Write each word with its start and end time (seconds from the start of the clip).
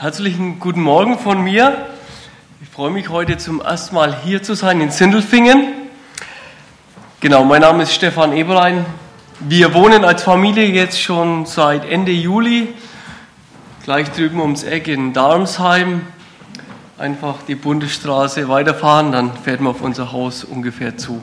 Herzlichen 0.00 0.58
guten 0.60 0.80
Morgen 0.80 1.18
von 1.18 1.44
mir. 1.44 1.76
Ich 2.62 2.70
freue 2.70 2.90
mich 2.90 3.10
heute 3.10 3.36
zum 3.36 3.60
ersten 3.60 3.94
Mal 3.94 4.16
hier 4.24 4.42
zu 4.42 4.54
sein 4.54 4.80
in 4.80 4.90
Sindelfingen. 4.90 5.74
Genau, 7.20 7.44
mein 7.44 7.60
Name 7.60 7.82
ist 7.82 7.92
Stefan 7.92 8.32
Eberlein. 8.32 8.86
Wir 9.40 9.74
wohnen 9.74 10.06
als 10.06 10.22
Familie 10.22 10.64
jetzt 10.64 11.02
schon 11.02 11.44
seit 11.44 11.84
Ende 11.84 12.12
Juli 12.12 12.68
gleich 13.84 14.10
drüben 14.10 14.40
ums 14.40 14.62
Eck 14.62 14.88
in 14.88 15.12
Darmsheim. 15.12 16.00
Einfach 16.96 17.34
die 17.46 17.54
Bundesstraße 17.54 18.48
weiterfahren, 18.48 19.12
dann 19.12 19.36
fährt 19.36 19.60
man 19.60 19.74
auf 19.74 19.82
unser 19.82 20.12
Haus 20.12 20.44
ungefähr 20.44 20.96
zu. 20.96 21.22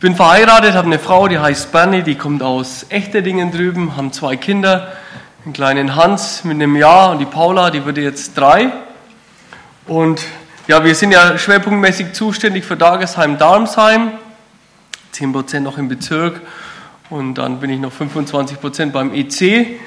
Bin 0.00 0.16
verheiratet, 0.16 0.74
habe 0.74 0.88
eine 0.88 0.98
Frau, 0.98 1.28
die 1.28 1.38
heißt 1.38 1.70
Bernie, 1.70 2.02
die 2.02 2.16
kommt 2.16 2.42
aus 2.42 2.86
Echterdingen 2.88 3.52
drüben, 3.52 3.96
haben 3.96 4.12
zwei 4.12 4.36
Kinder, 4.36 4.88
einen 5.44 5.52
kleinen 5.54 5.96
Hans 5.96 6.44
mit 6.44 6.54
einem 6.54 6.76
Jahr 6.76 7.10
und 7.10 7.18
die 7.18 7.24
Paula, 7.24 7.70
die 7.70 7.84
wird 7.84 7.98
jetzt 7.98 8.38
drei. 8.38 8.70
Und 9.86 10.22
ja, 10.68 10.84
wir 10.84 10.94
sind 10.94 11.10
ja 11.10 11.36
schwerpunktmäßig 11.36 12.12
zuständig 12.12 12.64
für 12.64 12.76
Dagesheim, 12.76 13.38
Darmsheim, 13.38 14.12
10% 15.12 15.60
noch 15.60 15.78
im 15.78 15.88
Bezirk 15.88 16.40
und 17.10 17.34
dann 17.34 17.58
bin 17.58 17.70
ich 17.70 17.80
noch 17.80 17.92
25% 17.92 18.92
beim 18.92 19.12
EC 19.12 19.80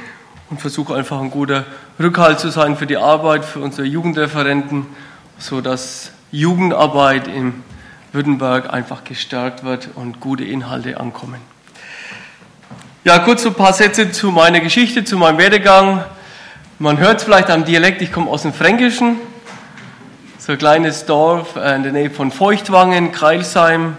und 0.50 0.60
versuche 0.60 0.94
einfach 0.94 1.22
ein 1.22 1.32
guter 1.32 1.64
Rückhalt 2.00 2.40
zu 2.40 2.50
sein 2.50 2.76
für 2.76 2.86
die 2.86 2.98
Arbeit, 2.98 3.46
für 3.46 3.62
unsere 3.62 3.88
Jugendreferenten, 3.88 4.86
sodass 5.38 6.12
Jugendarbeit 6.32 7.30
im 7.30 7.64
Württemberg 8.12 8.72
einfach 8.74 9.06
gestärkt 9.06 9.64
wird 9.64 9.90
und 9.96 10.20
gute 10.20 10.44
Inhalte 10.44 11.00
ankommen. 11.00 11.55
Ja, 13.08 13.20
kurz 13.20 13.46
ein 13.46 13.54
paar 13.54 13.72
Sätze 13.72 14.12
zu 14.12 14.32
meiner 14.32 14.62
Geschichte, 14.62 15.04
zu 15.04 15.20
meinem 15.20 15.38
Werdegang. 15.38 16.04
Man 16.80 16.98
hört 16.98 17.18
es 17.20 17.24
vielleicht 17.24 17.52
am 17.52 17.64
Dialekt, 17.64 18.02
ich 18.02 18.12
komme 18.12 18.32
aus 18.32 18.42
dem 18.42 18.52
Fränkischen, 18.52 19.18
so 20.40 20.54
ein 20.54 20.58
kleines 20.58 21.06
Dorf 21.06 21.56
in 21.56 21.84
der 21.84 21.92
Nähe 21.92 22.10
von 22.10 22.32
Feuchtwangen, 22.32 23.12
Kreilsheim. 23.12 23.96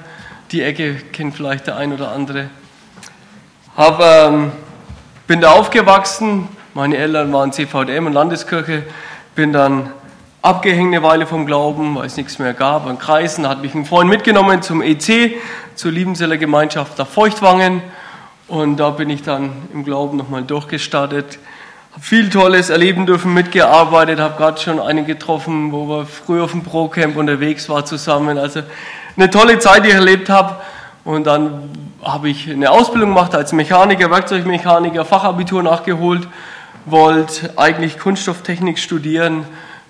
Die 0.51 0.61
Ecke 0.61 0.97
kennt 1.12 1.37
vielleicht 1.37 1.69
der 1.69 1.77
ein 1.77 1.93
oder 1.93 2.11
andere. 2.11 2.51
Hab, 3.77 4.01
ähm, 4.01 4.51
bin 5.29 5.41
da 5.41 5.53
aufgewachsen, 5.53 6.49
meine 6.75 6.97
Eltern 6.97 7.33
waren 7.33 7.53
CVDM 7.53 8.07
und 8.07 8.12
Landeskirche, 8.12 8.83
bin 9.37 9.53
dann 9.53 9.93
abgehängt 10.43 10.93
eine 10.93 11.05
Weile 11.05 11.29
vom 11.29 11.47
Glauben, 11.47 11.95
weil 11.95 12.07
es 12.07 12.17
nichts 12.17 12.41
mehr 12.41 12.55
gab. 12.55 12.89
An 12.89 12.99
Kreisen 12.99 13.49
hat 13.49 13.62
mich 13.62 13.73
ein 13.73 13.84
Freund 13.84 14.11
mitgenommen 14.11 14.62
zum 14.62 14.83
EC, 14.83 15.37
zur 15.77 15.93
Liebenzeller 15.93 16.39
Gemeinschaft 16.39 16.99
der 16.99 17.07
Feuchtwangen. 17.07 17.83
Und 18.49 18.77
da 18.77 18.91
bin 18.91 19.11
ich 19.11 19.23
dann 19.23 19.51
im 19.73 19.85
Glauben 19.85 20.17
nochmal 20.17 20.45
durchgestartet. 20.45 21.39
Habe 21.93 22.03
viel 22.03 22.31
Tolles 22.31 22.71
erleben 22.71 23.05
dürfen, 23.05 23.35
mitgearbeitet, 23.35 24.21
habe 24.21 24.37
gerade 24.37 24.61
schon 24.61 24.79
einen 24.79 25.05
getroffen, 25.05 25.73
wo 25.73 25.89
wir 25.89 26.07
früher 26.07 26.45
auf 26.45 26.53
dem 26.53 26.63
Pro-Camp 26.63 27.17
unterwegs 27.17 27.69
waren 27.69 27.85
zusammen. 27.85 28.39
Also 28.39 28.61
eine 29.17 29.31
tolle 29.31 29.59
Zeit, 29.59 29.85
die 29.85 29.89
ich 29.89 29.95
erlebt 29.95 30.29
habe. 30.29 30.57
Und 31.05 31.27
dann 31.27 31.71
habe 32.03 32.29
ich 32.29 32.49
eine 32.49 32.71
Ausbildung 32.71 33.11
gemacht 33.11 33.35
als 33.35 33.53
Mechaniker, 33.53 34.11
Werkzeugmechaniker, 34.11 35.05
Fachabitur 35.05 35.63
nachgeholt, 35.63 36.29
wollte 36.85 37.51
eigentlich 37.57 37.99
Kunststofftechnik 37.99 38.79
studieren, 38.79 39.45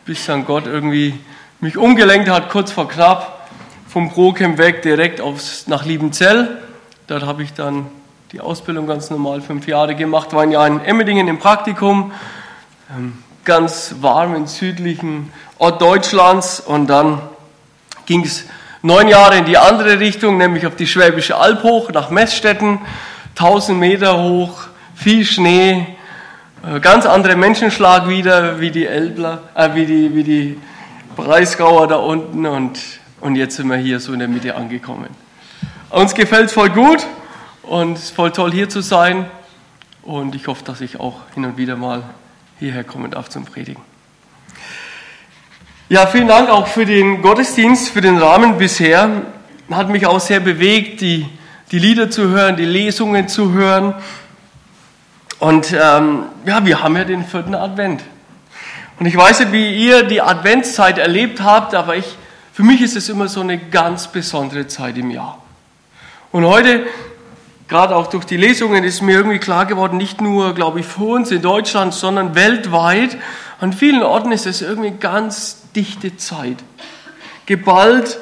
bis 0.06 0.24
dann 0.26 0.46
Gott 0.46 0.66
irgendwie 0.66 1.18
mich 1.60 1.76
umgelenkt 1.76 2.30
hat, 2.30 2.48
kurz 2.48 2.72
vor 2.72 2.88
knapp, 2.88 3.48
vom 3.88 4.10
Procamp 4.10 4.56
weg 4.56 4.80
direkt 4.82 5.20
aufs, 5.20 5.66
nach 5.66 5.84
Liebenzell. 5.84 6.58
Dort 7.06 7.24
habe 7.26 7.42
ich 7.42 7.52
dann 7.52 7.86
die 8.36 8.42
Ausbildung 8.42 8.86
ganz 8.86 9.08
normal 9.08 9.40
fünf 9.40 9.66
Jahre 9.66 9.94
gemacht, 9.94 10.34
war 10.34 10.42
ein 10.42 10.50
Jahr 10.50 10.66
in 10.66 10.84
Emmendingen 10.84 11.26
im 11.26 11.38
Praktikum, 11.38 12.12
ähm, 12.94 13.14
ganz 13.46 13.94
warm 14.02 14.34
im 14.34 14.46
südlichen 14.46 15.32
Ort 15.56 15.80
Deutschlands 15.80 16.60
und 16.60 16.88
dann 16.88 17.22
ging 18.04 18.24
es 18.24 18.44
neun 18.82 19.08
Jahre 19.08 19.38
in 19.38 19.46
die 19.46 19.56
andere 19.56 20.00
Richtung, 20.00 20.36
nämlich 20.36 20.66
auf 20.66 20.76
die 20.76 20.86
Schwäbische 20.86 21.36
Alb 21.38 21.62
hoch, 21.62 21.90
nach 21.92 22.10
Messstetten, 22.10 22.78
1000 23.36 23.78
Meter 23.78 24.22
hoch, 24.22 24.64
viel 24.94 25.24
Schnee, 25.24 25.86
äh, 26.62 26.78
ganz 26.80 27.06
andere 27.06 27.36
Menschenschlag 27.36 28.06
wieder, 28.06 28.60
wie 28.60 28.70
die 28.70 28.84
Elbler, 28.84 29.44
äh, 29.54 29.70
wie 29.72 29.86
die, 29.86 30.14
wie 30.14 30.24
die 30.24 30.60
Breisgauer 31.16 31.86
da 31.88 31.96
unten. 31.96 32.44
Und, 32.44 32.80
und 33.22 33.36
jetzt 33.36 33.56
sind 33.56 33.68
wir 33.70 33.78
hier 33.78 33.98
so 33.98 34.12
in 34.12 34.18
der 34.18 34.28
Mitte 34.28 34.54
angekommen. 34.54 35.08
Uns 35.88 36.14
gefällt 36.14 36.48
es 36.48 36.52
voll 36.52 36.68
gut 36.68 37.06
und 37.66 37.94
es 37.94 38.04
ist 38.04 38.10
voll 38.14 38.30
toll 38.30 38.52
hier 38.52 38.68
zu 38.68 38.80
sein 38.80 39.26
und 40.02 40.34
ich 40.34 40.46
hoffe, 40.46 40.64
dass 40.64 40.80
ich 40.80 41.00
auch 41.00 41.20
hin 41.34 41.44
und 41.44 41.56
wieder 41.56 41.76
mal 41.76 42.02
hierher 42.58 42.84
kommen 42.84 43.10
darf 43.10 43.28
zum 43.28 43.44
Predigen. 43.44 43.82
Ja, 45.88 46.06
vielen 46.06 46.28
Dank 46.28 46.48
auch 46.48 46.66
für 46.66 46.86
den 46.86 47.22
Gottesdienst, 47.22 47.90
für 47.90 48.00
den 48.00 48.18
Rahmen 48.18 48.58
bisher. 48.58 49.22
Hat 49.70 49.88
mich 49.88 50.06
auch 50.06 50.20
sehr 50.20 50.40
bewegt, 50.40 51.00
die, 51.00 51.26
die 51.70 51.78
Lieder 51.78 52.10
zu 52.10 52.28
hören, 52.28 52.56
die 52.56 52.64
Lesungen 52.64 53.28
zu 53.28 53.52
hören. 53.52 53.94
Und 55.38 55.72
ähm, 55.72 56.24
ja, 56.44 56.64
wir 56.64 56.82
haben 56.82 56.96
ja 56.96 57.04
den 57.04 57.24
vierten 57.24 57.54
Advent. 57.54 58.02
Und 58.98 59.06
ich 59.06 59.16
weiß 59.16 59.40
nicht, 59.40 59.52
wie 59.52 59.76
ihr 59.76 60.04
die 60.04 60.22
Adventszeit 60.22 60.98
erlebt 60.98 61.42
habt, 61.42 61.74
aber 61.74 61.96
ich, 61.96 62.16
für 62.52 62.62
mich 62.62 62.80
ist 62.80 62.96
es 62.96 63.08
immer 63.08 63.28
so 63.28 63.40
eine 63.40 63.58
ganz 63.58 64.08
besondere 64.08 64.66
Zeit 64.66 64.96
im 64.96 65.10
Jahr. 65.10 65.42
Und 66.32 66.44
heute, 66.44 66.86
gerade 67.68 67.96
auch 67.96 68.06
durch 68.06 68.24
die 68.24 68.36
Lesungen, 68.36 68.84
ist 68.84 69.02
mir 69.02 69.16
irgendwie 69.16 69.38
klar 69.38 69.66
geworden, 69.66 69.96
nicht 69.96 70.20
nur, 70.20 70.54
glaube 70.54 70.80
ich, 70.80 70.86
für 70.86 71.04
uns 71.04 71.30
in 71.30 71.42
Deutschland, 71.42 71.94
sondern 71.94 72.34
weltweit, 72.34 73.16
an 73.60 73.72
vielen 73.72 74.02
Orten 74.02 74.32
ist 74.32 74.46
es 74.46 74.62
irgendwie 74.62 74.90
ganz 74.90 75.62
dichte 75.74 76.16
Zeit. 76.16 76.58
Geballt 77.46 78.18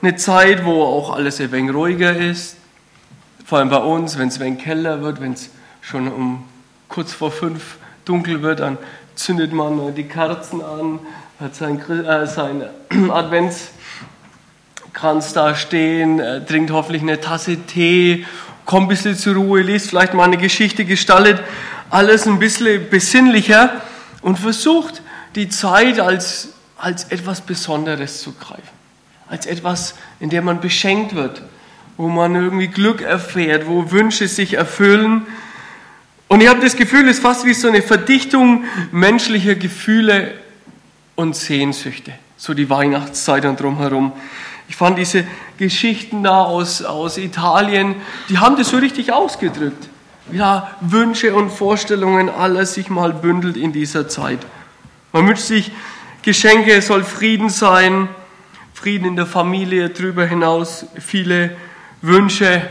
eine 0.00 0.16
Zeit, 0.16 0.64
wo 0.64 0.82
auch 0.82 1.14
alles 1.14 1.40
ein 1.40 1.52
wenig 1.52 1.74
ruhiger 1.74 2.16
ist. 2.16 2.56
Vor 3.44 3.58
allem 3.58 3.68
bei 3.68 3.78
uns, 3.78 4.18
wenn 4.18 4.28
es 4.28 4.36
ein 4.36 4.46
wenig 4.46 4.64
keller 4.64 5.02
wird, 5.02 5.20
wenn 5.20 5.32
es 5.32 5.50
schon 5.82 6.08
um 6.08 6.44
kurz 6.88 7.12
vor 7.12 7.30
fünf 7.30 7.76
dunkel 8.04 8.42
wird, 8.42 8.60
dann 8.60 8.78
zündet 9.14 9.52
man 9.52 9.94
die 9.94 10.04
Kerzen 10.04 10.62
an, 10.62 11.00
hat 11.40 11.54
sein, 11.54 11.80
äh, 11.90 12.26
sein 12.26 12.64
Adventskranz 13.10 15.32
da 15.34 15.54
stehen, 15.54 16.20
äh, 16.20 16.42
trinkt 16.44 16.70
hoffentlich 16.70 17.02
eine 17.02 17.20
Tasse 17.20 17.58
Tee, 17.58 18.24
kommt 18.68 18.84
ein 18.84 18.88
bisschen 18.88 19.16
zur 19.16 19.36
Ruhe, 19.36 19.62
liest 19.62 19.88
vielleicht 19.88 20.12
mal 20.12 20.24
eine 20.24 20.36
Geschichte, 20.36 20.84
gestaltet 20.84 21.42
alles 21.88 22.26
ein 22.26 22.38
bisschen 22.38 22.90
besinnlicher 22.90 23.80
und 24.20 24.38
versucht 24.38 25.00
die 25.36 25.48
Zeit 25.48 25.98
als, 25.98 26.50
als 26.76 27.04
etwas 27.04 27.40
Besonderes 27.40 28.20
zu 28.20 28.34
greifen. 28.34 28.68
Als 29.26 29.46
etwas, 29.46 29.94
in 30.20 30.28
dem 30.28 30.44
man 30.44 30.60
beschenkt 30.60 31.14
wird, 31.14 31.40
wo 31.96 32.08
man 32.08 32.34
irgendwie 32.34 32.68
Glück 32.68 33.00
erfährt, 33.00 33.66
wo 33.66 33.90
Wünsche 33.90 34.28
sich 34.28 34.54
erfüllen, 34.54 35.26
und 36.28 36.42
ich 36.42 36.48
habe 36.48 36.60
das 36.60 36.76
Gefühl, 36.76 37.08
es 37.08 37.16
ist 37.16 37.22
fast 37.22 37.46
wie 37.46 37.54
so 37.54 37.68
eine 37.68 37.80
Verdichtung 37.80 38.64
menschlicher 38.92 39.54
Gefühle 39.54 40.34
und 41.14 41.34
Sehnsüchte. 41.34 42.12
So 42.36 42.52
die 42.52 42.68
Weihnachtszeit 42.68 43.46
und 43.46 43.58
drumherum. 43.58 44.12
Ich 44.68 44.76
fand 44.76 44.98
diese 44.98 45.24
Geschichten 45.56 46.22
da 46.22 46.42
aus, 46.42 46.82
aus 46.82 47.18
Italien, 47.18 47.96
die 48.28 48.38
haben 48.38 48.56
das 48.56 48.68
so 48.68 48.76
richtig 48.76 49.12
ausgedrückt. 49.12 49.88
Ja, 50.30 50.70
Wünsche 50.80 51.34
und 51.34 51.50
Vorstellungen, 51.50 52.28
alles 52.28 52.74
sich 52.74 52.90
mal 52.90 53.14
bündelt 53.14 53.56
in 53.56 53.72
dieser 53.72 54.08
Zeit. 54.08 54.40
Man 55.12 55.26
wünscht 55.26 55.44
sich 55.44 55.72
Geschenke, 56.22 56.74
es 56.74 56.88
soll 56.88 57.02
Frieden 57.02 57.48
sein, 57.48 58.08
Frieden 58.74 59.06
in 59.06 59.16
der 59.16 59.26
Familie, 59.26 59.88
darüber 59.88 60.26
hinaus 60.26 60.84
viele 60.98 61.56
Wünsche 62.02 62.62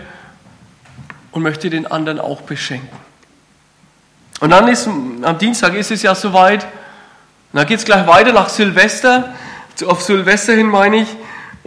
und 1.32 1.42
möchte 1.42 1.70
den 1.70 1.88
anderen 1.88 2.20
auch 2.20 2.42
beschenken. 2.42 2.96
Und 4.40 4.52
dann 4.52 4.68
ist 4.68 4.88
am 4.88 5.38
Dienstag 5.40 5.74
ist 5.74 5.92
es 5.92 6.04
ja 6.04 6.14
soweit. 6.14 6.64
Und 6.64 7.60
dann 7.60 7.66
geht 7.66 7.80
es 7.80 7.86
gleich 7.86 8.06
weiter 8.06 8.34
nach 8.34 8.50
Silvester. 8.50 9.34
Auf 9.86 10.04
Silvester 10.04 10.54
hin 10.54 10.68
meine 10.68 10.98
ich. 10.98 11.08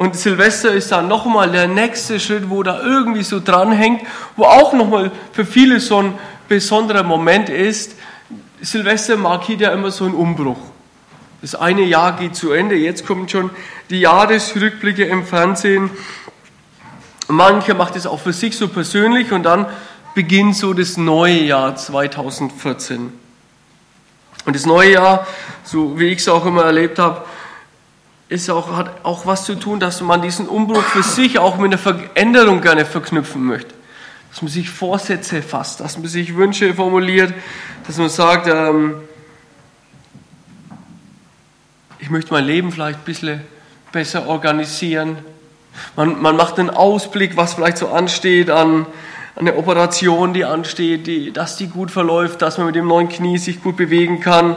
Und 0.00 0.17
Silvester 0.17 0.73
ist 0.73 0.93
dann 0.93 1.08
nochmal 1.08 1.50
der 1.50 1.69
nächste 1.69 2.19
Schritt, 2.19 2.49
wo 2.49 2.62
da 2.62 2.81
irgendwie 2.81 3.23
so 3.23 3.38
dranhängt, 3.38 4.00
wo 4.35 4.44
auch 4.44 4.73
nochmal 4.73 5.11
für 5.32 5.44
viele 5.44 5.79
so 5.79 5.99
ein 5.99 6.19
besonderer 6.49 7.02
Moment 7.02 7.50
ist. 7.50 7.97
Silvester 8.62 9.19
markiert 9.19 9.61
ja 9.61 9.73
immer 9.73 9.91
so 9.91 10.06
einen 10.06 10.14
Umbruch. 10.14 10.56
Das 11.43 11.55
eine 11.55 11.82
Jahr 11.82 12.17
geht 12.17 12.35
zu 12.35 12.50
Ende, 12.52 12.76
jetzt 12.76 13.06
kommen 13.06 13.29
schon 13.29 13.50
die 13.91 14.00
Jahresrückblicke 14.00 15.05
im 15.05 15.26
Fernsehen. 15.26 15.91
Manche 17.29 17.75
macht 17.75 17.94
es 17.94 18.06
auch 18.06 18.20
für 18.20 18.32
sich 18.32 18.56
so 18.56 18.69
persönlich 18.69 19.32
und 19.32 19.43
dann 19.43 19.67
beginnt 20.14 20.56
so 20.56 20.73
das 20.73 20.97
neue 20.97 21.43
Jahr 21.43 21.76
2014. 21.76 23.12
Und 24.47 24.56
das 24.56 24.64
neue 24.64 24.93
Jahr, 24.93 25.26
so 25.62 25.99
wie 25.99 26.06
ich 26.06 26.20
es 26.20 26.29
auch 26.31 26.47
immer 26.47 26.64
erlebt 26.64 26.99
habe, 26.99 27.23
ist 28.31 28.49
auch, 28.49 28.77
hat 28.77 29.05
auch 29.05 29.27
was 29.27 29.44
zu 29.44 29.56
tun, 29.56 29.81
dass 29.81 30.00
man 30.00 30.23
diesen 30.23 30.49
Umbruch 30.49 30.85
für 30.85 31.03
sich 31.03 31.41
auch 31.41 31.56
mit 31.56 31.73
einer 31.73 31.79
Veränderung 31.79 32.61
gerne 32.61 32.87
verknüpfen 32.87 33.44
möchte. 33.44 33.75
Dass 34.31 34.41
man 34.41 34.50
sich 34.50 34.71
Vorsätze 34.71 35.43
fasst, 35.43 35.81
dass 35.81 35.99
man 35.99 36.06
sich 36.06 36.37
Wünsche 36.37 36.73
formuliert, 36.73 37.35
dass 37.88 37.99
man 37.99 38.09
sagt, 38.09 38.47
ähm, 38.47 38.94
ich 41.99 42.09
möchte 42.09 42.32
mein 42.32 42.44
Leben 42.44 42.71
vielleicht 42.71 43.00
ein 43.00 43.05
bisschen 43.05 43.41
besser 43.91 44.29
organisieren. 44.29 45.19
Man, 45.97 46.23
man 46.23 46.37
macht 46.37 46.61
einen 46.61 46.71
Ausblick, 46.71 47.37
was 47.37 47.55
vielleicht 47.55 47.79
so 47.79 47.88
ansteht 47.88 48.49
an, 48.49 48.87
an 49.35 49.44
der 49.44 49.59
Operation, 49.59 50.35
die 50.35 50.44
ansteht, 50.44 51.09
die, 51.09 51.33
dass 51.33 51.56
die 51.56 51.67
gut 51.67 51.91
verläuft, 51.91 52.43
dass 52.43 52.59
man 52.59 52.69
mit 52.69 52.76
dem 52.76 52.87
neuen 52.87 53.09
Knie 53.09 53.38
sich 53.38 53.61
gut 53.61 53.76
bewegen 53.76 54.21
kann. 54.21 54.56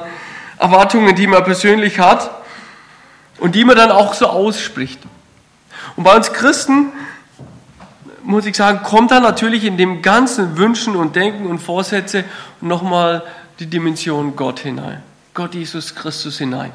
Erwartungen, 0.60 1.16
die 1.16 1.26
man 1.26 1.44
persönlich 1.44 1.98
hat 1.98 2.43
und 3.40 3.56
die 3.56 3.66
man 3.66 3.76
dann 3.76 3.92
auch 3.92 4.14
so 4.14 4.28
ausspricht. 4.28 5.00
Und 5.96 6.04
bei 6.04 6.16
uns 6.16 6.34
Christen, 6.34 6.92
muss 8.24 8.46
ich 8.46 8.56
sagen, 8.56 8.84
kommt 8.84 9.12
da 9.12 9.20
natürlich 9.20 9.66
in 9.66 9.78
dem 9.78 10.02
ganzen 10.02 10.58
Wünschen 10.58 10.96
und 10.96 11.16
Denken 11.16 11.46
und 11.48 11.60
Vorsätze 11.60 12.24
nochmal 12.62 13.24
die 13.60 13.66
Dimension 13.68 14.36
Gott 14.36 14.60
hinein. 14.60 15.04
Gott 15.34 15.56
Jesus 15.56 15.96
Christus 15.96 16.38
hinein. 16.38 16.72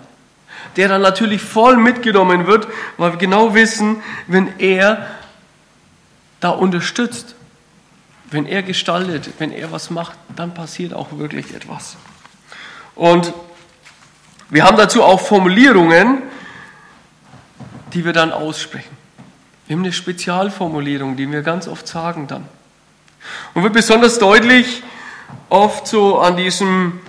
Der 0.77 0.89
dann 0.89 1.03
natürlich 1.03 1.41
voll 1.41 1.77
mitgenommen 1.77 2.47
wird, 2.47 2.69
weil 2.97 3.13
wir 3.13 3.19
genau 3.19 3.55
wissen, 3.55 4.03
wenn 4.27 4.59
er 4.59 5.07
da 6.41 6.51
unterstützt, 6.51 7.35
wenn 8.31 8.47
er 8.47 8.63
gestaltet, 8.63 9.31
wenn 9.39 9.53
er 9.53 9.73
was 9.73 9.91
macht, 9.91 10.19
dann 10.37 10.53
passiert 10.55 10.93
auch 10.93 11.09
wirklich 11.13 11.55
etwas. 11.55 11.97
Und 12.95 13.33
wir 14.51 14.65
haben 14.65 14.77
dazu 14.77 15.03
auch 15.03 15.21
Formulierungen, 15.21 16.23
die 17.93 18.05
wir 18.05 18.13
dann 18.13 18.33
aussprechen. 18.33 18.97
Wir 19.67 19.77
haben 19.77 19.85
eine 19.85 19.93
Spezialformulierung, 19.93 21.17
die 21.17 21.31
wir 21.31 21.43
ganz 21.43 21.69
oft 21.69 21.87
sagen 21.87 22.27
dann. 22.27 22.45
Und 23.55 23.63
wird 23.63 23.75
besonders 23.75 24.19
deutlich 24.19 24.83
oft 25.49 25.87
so 25.87 26.19
an 26.19 26.37
diesem 26.37 27.01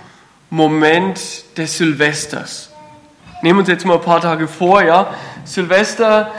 Moment 0.50 1.20
des 1.56 1.78
Silvesters. 1.78 2.70
Nehmen 3.42 3.58
wir 3.58 3.60
uns 3.60 3.68
jetzt 3.68 3.86
mal 3.86 3.94
ein 3.94 4.02
paar 4.02 4.20
Tage 4.20 4.48
vor, 4.48 4.82
ja. 4.82 5.14
Silvester, 5.44 6.30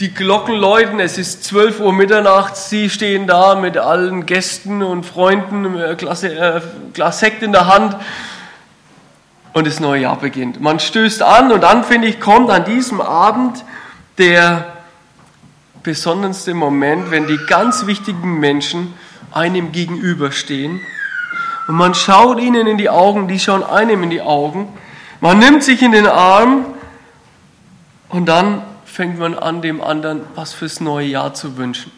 die 0.00 0.14
Glocken 0.14 0.54
läuten, 0.54 0.98
es 0.98 1.18
ist 1.18 1.44
12 1.44 1.80
Uhr 1.80 1.92
mitternachts, 1.92 2.70
Sie 2.70 2.88
stehen 2.88 3.26
da 3.26 3.54
mit 3.54 3.76
allen 3.76 4.24
Gästen 4.26 4.82
und 4.82 5.04
Freunden, 5.04 5.78
äh, 5.78 5.94
Glas, 5.96 6.22
äh, 6.22 6.60
Glas 6.94 7.20
Sekt 7.20 7.42
in 7.42 7.52
der 7.52 7.66
Hand 7.66 7.96
und 9.54 9.66
das 9.66 9.80
neue 9.80 10.02
Jahr 10.02 10.18
beginnt. 10.18 10.60
Man 10.60 10.80
stößt 10.80 11.22
an 11.22 11.50
und 11.50 11.62
dann, 11.62 11.84
finde 11.84 12.08
ich, 12.08 12.20
kommt 12.20 12.50
an 12.50 12.64
diesem 12.66 13.00
Abend 13.00 13.64
der 14.18 14.74
besonderste 15.82 16.54
Moment, 16.54 17.10
wenn 17.10 17.26
die 17.26 17.38
ganz 17.46 17.86
wichtigen 17.86 18.40
Menschen 18.40 18.92
einem 19.32 19.72
gegenüberstehen 19.72 20.80
und 21.66 21.76
man 21.76 21.94
schaut 21.94 22.40
ihnen 22.40 22.66
in 22.66 22.78
die 22.78 22.90
Augen, 22.90 23.28
die 23.28 23.38
schauen 23.38 23.62
einem 23.62 24.02
in 24.02 24.10
die 24.10 24.20
Augen, 24.20 24.68
man 25.20 25.38
nimmt 25.38 25.62
sich 25.62 25.82
in 25.82 25.92
den 25.92 26.06
Arm 26.06 26.66
und 28.08 28.26
dann 28.26 28.62
fängt 28.84 29.18
man 29.18 29.34
an, 29.34 29.62
dem 29.62 29.80
anderen 29.80 30.22
was 30.34 30.52
fürs 30.52 30.80
neue 30.80 31.06
Jahr 31.06 31.32
zu 31.32 31.56
wünschen. 31.56 31.90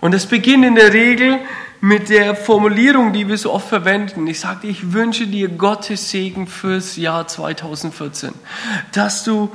Und 0.00 0.14
es 0.14 0.26
beginnt 0.26 0.64
in 0.64 0.76
der 0.76 0.92
Regel 0.92 1.40
mit 1.80 2.08
der 2.08 2.34
Formulierung, 2.34 3.12
die 3.12 3.28
wir 3.28 3.38
so 3.38 3.52
oft 3.52 3.68
verwenden. 3.68 4.26
Ich 4.26 4.40
sagte, 4.40 4.66
ich 4.66 4.92
wünsche 4.92 5.26
dir 5.26 5.48
Gottes 5.48 6.10
Segen 6.10 6.46
fürs 6.46 6.96
Jahr 6.96 7.28
2014, 7.28 8.32
dass 8.92 9.24
du 9.24 9.50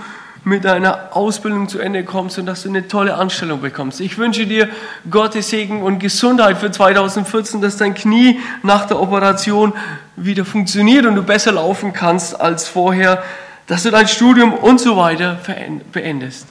mit 0.46 0.66
deiner 0.66 1.16
Ausbildung 1.16 1.70
zu 1.70 1.80
Ende 1.80 2.04
kommst 2.04 2.38
und 2.38 2.46
dass 2.46 2.64
du 2.64 2.70
eine 2.70 2.88
tolle 2.88 3.16
Anstellung 3.16 3.62
bekommst. 3.62 4.02
Ich 4.02 4.18
wünsche 4.18 4.46
dir 4.46 4.70
Gottes 5.10 5.50
Segen 5.50 5.82
und 5.82 6.00
Gesundheit 6.00 6.58
für 6.58 6.70
2014, 6.70 7.62
dass 7.62 7.78
dein 7.78 7.94
Knie 7.94 8.40
nach 8.62 8.86
der 8.86 9.00
Operation 9.00 9.74
wieder 10.16 10.44
funktioniert 10.44 11.06
und 11.06 11.16
du 11.16 11.24
besser 11.24 11.54
laufen 11.54 11.94
kannst 11.94 12.40
als 12.40 12.68
vorher, 12.68 13.24
dass 13.68 13.84
du 13.84 13.92
dein 13.92 14.08
Studium 14.08 14.54
und 14.54 14.80
so 14.80 14.98
weiter 14.98 15.40
beendest. 15.92 16.48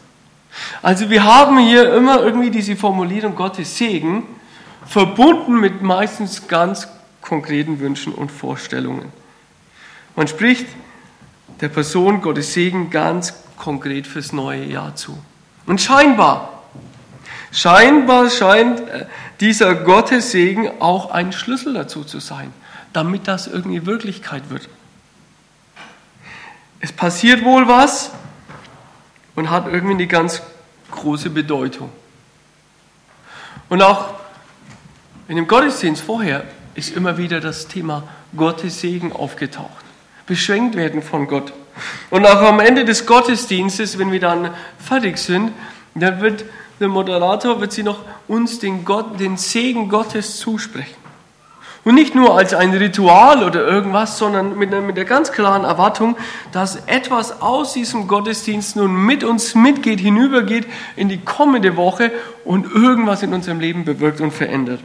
Also 0.83 1.11
wir 1.11 1.25
haben 1.25 1.59
hier 1.59 1.95
immer 1.95 2.23
irgendwie 2.23 2.51
diese 2.51 2.77
Formulierung 2.77 3.35
Gottes 3.35 3.77
Segen, 3.77 4.25
verbunden 4.87 5.59
mit 5.59 5.83
meistens 5.83 6.49
ganz 6.49 6.89
konkreten 7.21 7.81
Wünschen 7.81 8.13
und 8.13 8.31
Vorstellungen. 8.31 9.13
Man 10.17 10.29
spricht 10.29 10.67
der 11.61 11.69
Person 11.69 12.21
Gottes 12.21 12.53
Segen 12.53 12.91
ganz 12.91 13.35
konkret 13.57 14.07
fürs 14.07 14.33
neue 14.33 14.65
Jahr 14.65 14.95
zu. 14.97 15.17
Und 15.67 15.81
scheinbar, 15.81 16.65
scheinbar 17.53 18.29
scheint 18.29 18.81
äh, 18.81 19.07
dieser 19.41 19.75
Gottes 19.77 20.33
Segen 20.33 20.81
auch 20.81 21.11
ein 21.11 21.33
Schlüssel 21.33 21.75
dazu 21.75 22.05
zu 22.05 22.19
sein, 22.19 22.53
damit 22.93 23.29
das 23.29 23.47
irgendwie 23.47 23.87
Wirklichkeit 23.87 24.51
wird. 24.51 24.69
Es 26.81 26.93
passiert 26.93 27.45
wohl 27.45 27.69
was 27.69 28.11
und 29.37 29.51
hat 29.51 29.67
irgendwie 29.67 29.95
eine 29.95 30.07
ganz 30.09 30.43
große 30.91 31.31
Bedeutung. 31.31 31.91
Und 33.69 33.83
auch 33.83 34.22
in 35.33 35.37
dem 35.37 35.49
Gottesdienst 35.49 36.03
vorher 36.03 36.45
ist 36.75 36.95
immer 36.95 37.17
wieder 37.17 37.41
das 37.41 37.67
Thema 37.67 38.03
Gottes 38.37 38.83
Segen 38.83 39.15
aufgetaucht. 39.15 39.83
Beschenkt 40.27 40.77
werden 40.77 41.01
von 41.01 41.27
Gott. 41.27 41.55
Und 42.11 42.27
auch 42.27 42.43
am 42.43 42.61
Ende 42.61 42.85
des 42.85 43.07
Gottesdienstes, 43.07 43.99
wenn 43.99 44.13
wir 44.13 44.21
dann 44.21 44.51
fertig 44.79 45.17
sind, 45.17 45.53
dann 45.95 46.21
wird 46.21 46.45
der 46.81 46.89
Moderator 46.89 47.63
wird 47.63 47.73
sie 47.73 47.83
noch 47.83 48.01
uns 48.29 48.59
den, 48.59 48.85
Gott, 48.85 49.19
den 49.21 49.39
Segen 49.39 49.89
Gottes 49.89 50.37
zusprechen. 50.37 51.01
Und 51.83 51.95
nicht 51.95 52.15
nur 52.15 52.37
als 52.37 52.53
ein 52.53 52.75
Ritual 52.75 53.43
oder 53.43 53.67
irgendwas, 53.67 54.19
sondern 54.19 54.59
mit, 54.59 54.71
mit 54.83 54.99
der 54.99 55.07
ganz 55.07 55.33
klaren 55.33 55.65
Erwartung, 55.65 56.15
dass 56.53 56.77
etwas 56.85 57.41
aus 57.41 57.73
diesem 57.73 58.07
Gottesdienst 58.07 58.77
nun 58.77 59.07
mit 59.07 59.25
uns 59.25 59.55
mitgeht, 59.55 59.99
hinübergeht 59.99 60.67
in 60.95 61.09
die 61.09 61.23
kommende 61.25 61.79
Woche 61.79 62.13
und 62.45 62.71
irgendwas 62.71 63.23
in 63.23 63.33
unserem 63.33 63.61
Leben 63.61 63.87
bewirkt 63.87 64.21
und 64.21 64.33
verändert. 64.33 64.81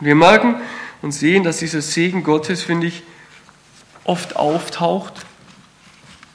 Wir 0.00 0.14
merken 0.14 0.56
und 1.02 1.12
sehen, 1.12 1.42
dass 1.42 1.58
dieser 1.58 1.82
Segen 1.82 2.22
Gottes, 2.22 2.62
finde 2.62 2.86
ich, 2.86 3.02
oft 4.04 4.36
auftaucht 4.36 5.26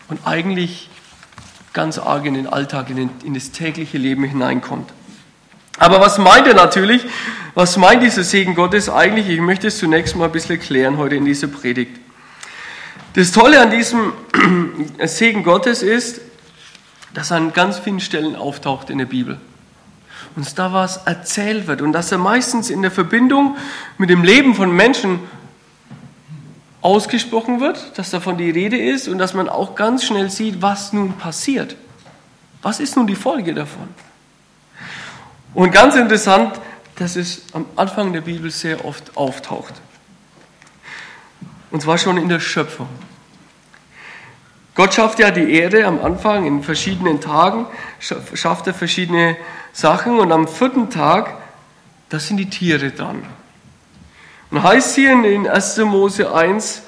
und 0.10 0.19
eigentlich 0.25 0.89
ganz 1.71 1.98
arg 1.98 2.25
in 2.25 2.33
den 2.33 2.48
Alltag, 2.48 2.89
in, 2.89 2.98
den, 2.98 3.10
in 3.24 3.33
das 3.33 3.51
tägliche 3.51 3.98
Leben 3.98 4.24
hineinkommt. 4.24 4.92
Aber 5.80 6.00
was 6.00 6.18
meint 6.18 6.45
er 6.45 6.54
natürlich? 6.54 7.04
Was 7.56 7.77
meint 7.77 8.04
dieser 8.04 8.24
Segen 8.24 8.54
Gottes 8.54 8.89
eigentlich? 8.89 9.30
Ich 9.30 9.39
möchte 9.39 9.68
es 9.68 9.80
zunächst 9.80 10.15
mal 10.15 10.25
ein 10.25 10.31
bisschen 10.31 10.60
klären 10.60 10.98
heute 10.98 11.15
in 11.15 11.25
dieser 11.25 11.48
Predigt. 11.48 12.00
Das 13.13 13.32
Tolle 13.32 13.62
an 13.62 13.72
diesem 13.72 14.13
Segen 15.05 15.43
Gottes 15.43 15.82
ist, 15.84 16.22
dass 17.13 17.32
er 17.32 17.38
an 17.38 17.53
ganz 17.53 17.79
vielen 17.79 18.00
Stellen 18.00 18.36
auftaucht 18.36 18.89
in 18.89 18.98
der 18.98 19.05
Bibel 19.05 19.39
uns 20.36 20.56
da 20.56 20.74
was 20.74 20.98
erzählt 21.06 21.68
wird 21.68 21.82
und 21.82 21.94
dass 21.94 22.12
er 22.12 22.18
meistens 22.18 22.70
in 22.70 22.82
der 22.82 22.92
Verbindung 22.92 23.58
mit 23.98 24.10
dem 24.10 24.24
Leben 24.24 24.56
von 24.56 24.75
Menschen 24.75 25.20
ausgesprochen 26.82 27.62
wird, 27.62 27.98
dass 27.98 28.10
davon 28.10 28.38
die 28.38 28.50
Rede 28.50 28.78
ist 28.78 29.08
und 29.08 29.18
dass 29.18 29.34
man 29.34 29.48
auch 29.48 29.75
ganz 29.75 30.04
schnell 30.04 30.30
sieht, 30.30 30.62
was 30.62 30.92
nun 30.92 31.13
passiert. 31.13 31.75
Was 32.62 32.80
ist 32.80 32.96
nun 32.96 33.08
die 33.08 33.16
Folge 33.16 33.54
davon? 33.54 33.88
Und 35.54 35.72
ganz 35.72 35.96
interessant, 35.96 36.60
dass 36.96 37.16
es 37.16 37.44
am 37.54 37.66
Anfang 37.75 38.13
der 38.13 38.22
Bibel 38.22 38.50
sehr 38.52 38.86
oft 38.86 39.16
auftaucht. 39.16 39.74
Und 41.72 41.82
zwar 41.82 41.98
schon 41.98 42.18
in 42.18 42.30
der 42.30 42.40
Schöpfung. 42.40 42.88
Gott 44.75 44.94
schafft 44.94 45.20
ja 45.20 45.30
die 45.30 45.54
Erde 45.54 45.86
am 45.86 46.04
Anfang 46.04 46.46
in 46.46 46.63
verschiedenen 46.63 47.22
Tagen, 47.22 47.68
schafft 48.00 48.68
er 48.68 48.74
verschiedene 48.74 49.38
Sachen 49.74 50.20
und 50.20 50.32
am 50.32 50.48
vierten 50.48 50.92
Tag, 50.92 51.36
da 52.10 52.20
sind 52.20 52.38
die 52.38 52.50
Tiere 52.50 52.92
dran. 52.92 53.24
Und 54.51 54.62
heißt 54.62 54.94
hier 54.94 55.12
in 55.12 55.48
1. 55.48 55.77
Mose 55.80 56.32
1, 56.32 56.84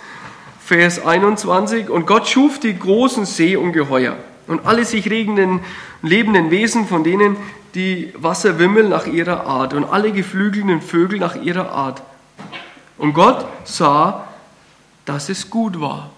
Vers 0.63 1.03
21, 1.03 1.89
und 1.89 2.05
Gott 2.05 2.27
schuf 2.27 2.59
die 2.59 2.77
großen 2.77 3.25
Seeungeheuer 3.25 4.15
und 4.45 4.67
alle 4.67 4.85
sich 4.85 5.09
regenden, 5.09 5.61
lebenden 6.03 6.51
Wesen, 6.51 6.87
von 6.87 7.03
denen 7.03 7.37
die 7.73 8.13
Wasser 8.17 8.59
wimmeln 8.59 8.89
nach 8.89 9.07
ihrer 9.07 9.47
Art 9.47 9.73
und 9.73 9.85
alle 9.85 10.11
geflügelten 10.11 10.81
Vögel 10.81 11.19
nach 11.19 11.35
ihrer 11.35 11.71
Art. 11.71 12.03
Und 12.99 13.13
Gott 13.13 13.47
sah, 13.63 14.27
dass 15.05 15.29
es 15.29 15.49
gut 15.49 15.81
war. 15.81 16.11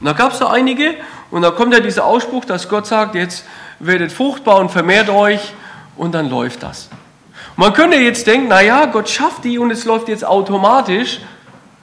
Und 0.00 0.06
da 0.06 0.12
gab 0.12 0.32
es 0.32 0.38
da 0.38 0.48
einige 0.48 0.94
und 1.30 1.42
da 1.42 1.50
kommt 1.50 1.74
ja 1.74 1.80
dieser 1.80 2.06
Ausspruch, 2.06 2.44
dass 2.44 2.68
Gott 2.68 2.86
sagt, 2.86 3.14
jetzt 3.14 3.44
werdet 3.78 4.10
fruchtbar 4.10 4.58
und 4.58 4.70
vermehrt 4.70 5.10
euch 5.10 5.52
und 5.96 6.12
dann 6.12 6.30
läuft 6.30 6.62
das. 6.62 6.88
Man 7.56 7.74
könnte 7.74 7.98
jetzt 7.98 8.26
denken, 8.26 8.48
naja, 8.48 8.86
Gott 8.86 9.10
schafft 9.10 9.44
die 9.44 9.58
und 9.58 9.70
es 9.70 9.84
läuft 9.84 10.08
jetzt 10.08 10.24
automatisch. 10.24 11.20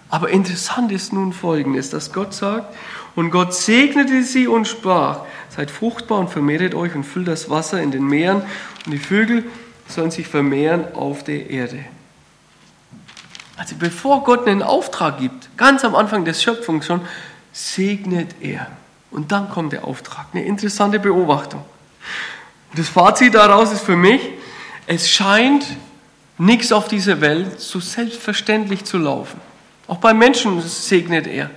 Aber 0.10 0.30
interessant 0.30 0.92
ist 0.92 1.14
nun 1.14 1.34
Folgendes, 1.34 1.90
dass 1.90 2.14
Gott 2.14 2.34
sagt, 2.34 2.74
und 3.16 3.32
Gott 3.32 3.54
segnete 3.54 4.24
sie 4.24 4.48
und 4.48 4.68
sprach, 4.68 5.22
seid 5.50 5.72
fruchtbar 5.72 6.20
und 6.20 6.30
vermehret 6.30 6.76
euch 6.76 6.96
und 6.96 7.04
füllt 7.04 7.28
das 7.28 7.50
Wasser 7.50 7.82
in 7.82 7.92
den 7.92 8.04
Meeren 8.04 8.44
und 8.86 8.92
die 8.92 9.00
Vögel 9.00 9.46
sollen 9.88 10.12
sich 10.12 10.28
vermehren 10.28 10.94
auf 10.94 11.24
der 11.24 11.50
Erde. 11.50 11.84
Also 13.58 13.76
bevor 13.78 14.24
Gott 14.24 14.48
einen 14.48 14.62
Auftrag 14.62 15.18
gibt, 15.20 15.50
ganz 15.58 15.84
am 15.84 15.96
Anfang 15.96 16.26
der 16.26 16.36
Schöpfung 16.36 16.84
schon, 16.84 17.02
segnet 17.58 18.36
er. 18.40 18.68
Und 19.10 19.32
dann 19.32 19.50
kommt 19.50 19.74
der 19.74 19.86
Auftrag. 19.86 20.28
Eine 20.32 20.44
interessante 20.44 21.00
Beobachtung. 21.00 21.64
Das 22.76 22.88
Fazit 22.88 23.34
daraus 23.34 23.72
ist 23.72 23.82
für 23.82 23.96
mich, 23.96 24.22
es 24.86 25.10
scheint 25.10 25.66
nichts 26.38 26.72
auf 26.72 26.88
dieser 26.88 27.20
Welt 27.20 27.60
so 27.60 27.80
selbstverständlich 27.80 28.86
zu 28.86 29.00
laufen. 29.00 29.42
Auch 29.88 29.98
bei 29.98 30.14
Menschen 30.14 30.62
segnet 30.62 31.26
er. 31.26 31.50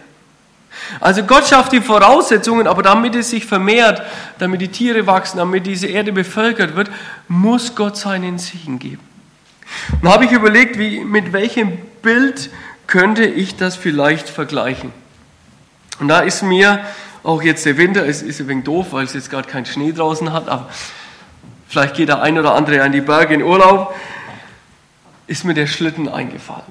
Also 1.00 1.24
Gott 1.24 1.46
schafft 1.46 1.72
die 1.72 1.80
Voraussetzungen, 1.80 2.66
aber 2.66 2.82
damit 2.82 3.14
es 3.16 3.30
sich 3.30 3.44
vermehrt, 3.44 4.00
damit 4.38 4.60
die 4.62 4.68
Tiere 4.68 5.06
wachsen, 5.06 5.38
damit 5.38 5.66
diese 5.66 5.88
Erde 5.88 6.12
bevölkert 6.12 6.76
wird, 6.76 6.90
muss 7.28 7.74
Gott 7.74 7.96
seinen 7.96 8.38
Segen 8.38 8.78
geben. 8.78 9.02
Und 10.00 10.08
habe 10.08 10.24
ich 10.24 10.32
überlegt, 10.32 10.78
wie, 10.78 11.00
mit 11.00 11.32
welchem 11.32 11.76
Bild 12.00 12.50
könnte 12.86 13.24
ich 13.24 13.56
das 13.56 13.76
vielleicht 13.76 14.28
vergleichen. 14.28 14.92
Und 16.00 16.08
da 16.08 16.20
ist 16.20 16.42
mir 16.42 16.80
auch 17.22 17.42
jetzt 17.42 17.66
der 17.66 17.76
Winter, 17.76 18.06
es 18.06 18.22
ist 18.22 18.40
ein 18.40 18.48
wenig 18.48 18.64
doof, 18.64 18.86
weil 18.92 19.04
es 19.04 19.12
jetzt 19.12 19.30
gerade 19.30 19.46
keinen 19.46 19.66
Schnee 19.66 19.92
draußen 19.92 20.32
hat, 20.32 20.48
aber 20.48 20.68
vielleicht 21.68 21.94
geht 21.94 22.08
der 22.08 22.22
ein 22.22 22.38
oder 22.38 22.54
andere 22.54 22.82
an 22.82 22.90
die 22.90 23.02
Berge 23.02 23.34
in 23.34 23.42
Urlaub, 23.42 23.94
ist 25.26 25.44
mir 25.44 25.52
der 25.52 25.66
Schlitten 25.66 26.08
eingefallen. 26.08 26.62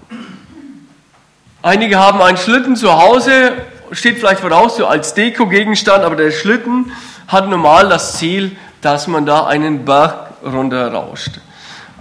Einige 1.61 1.99
haben 1.99 2.21
einen 2.21 2.37
Schlitten 2.37 2.75
zu 2.75 2.91
Hause, 2.91 3.53
steht 3.91 4.17
vielleicht 4.17 4.41
voraus 4.41 4.77
so 4.77 4.87
als 4.87 5.13
Deko-Gegenstand, 5.13 6.03
aber 6.03 6.15
der 6.15 6.31
Schlitten 6.31 6.91
hat 7.27 7.47
normal 7.47 7.87
das 7.87 8.17
Ziel, 8.17 8.57
dass 8.81 9.07
man 9.07 9.27
da 9.27 9.45
einen 9.45 9.85
Berg 9.85 10.31
runterrauscht. 10.43 11.39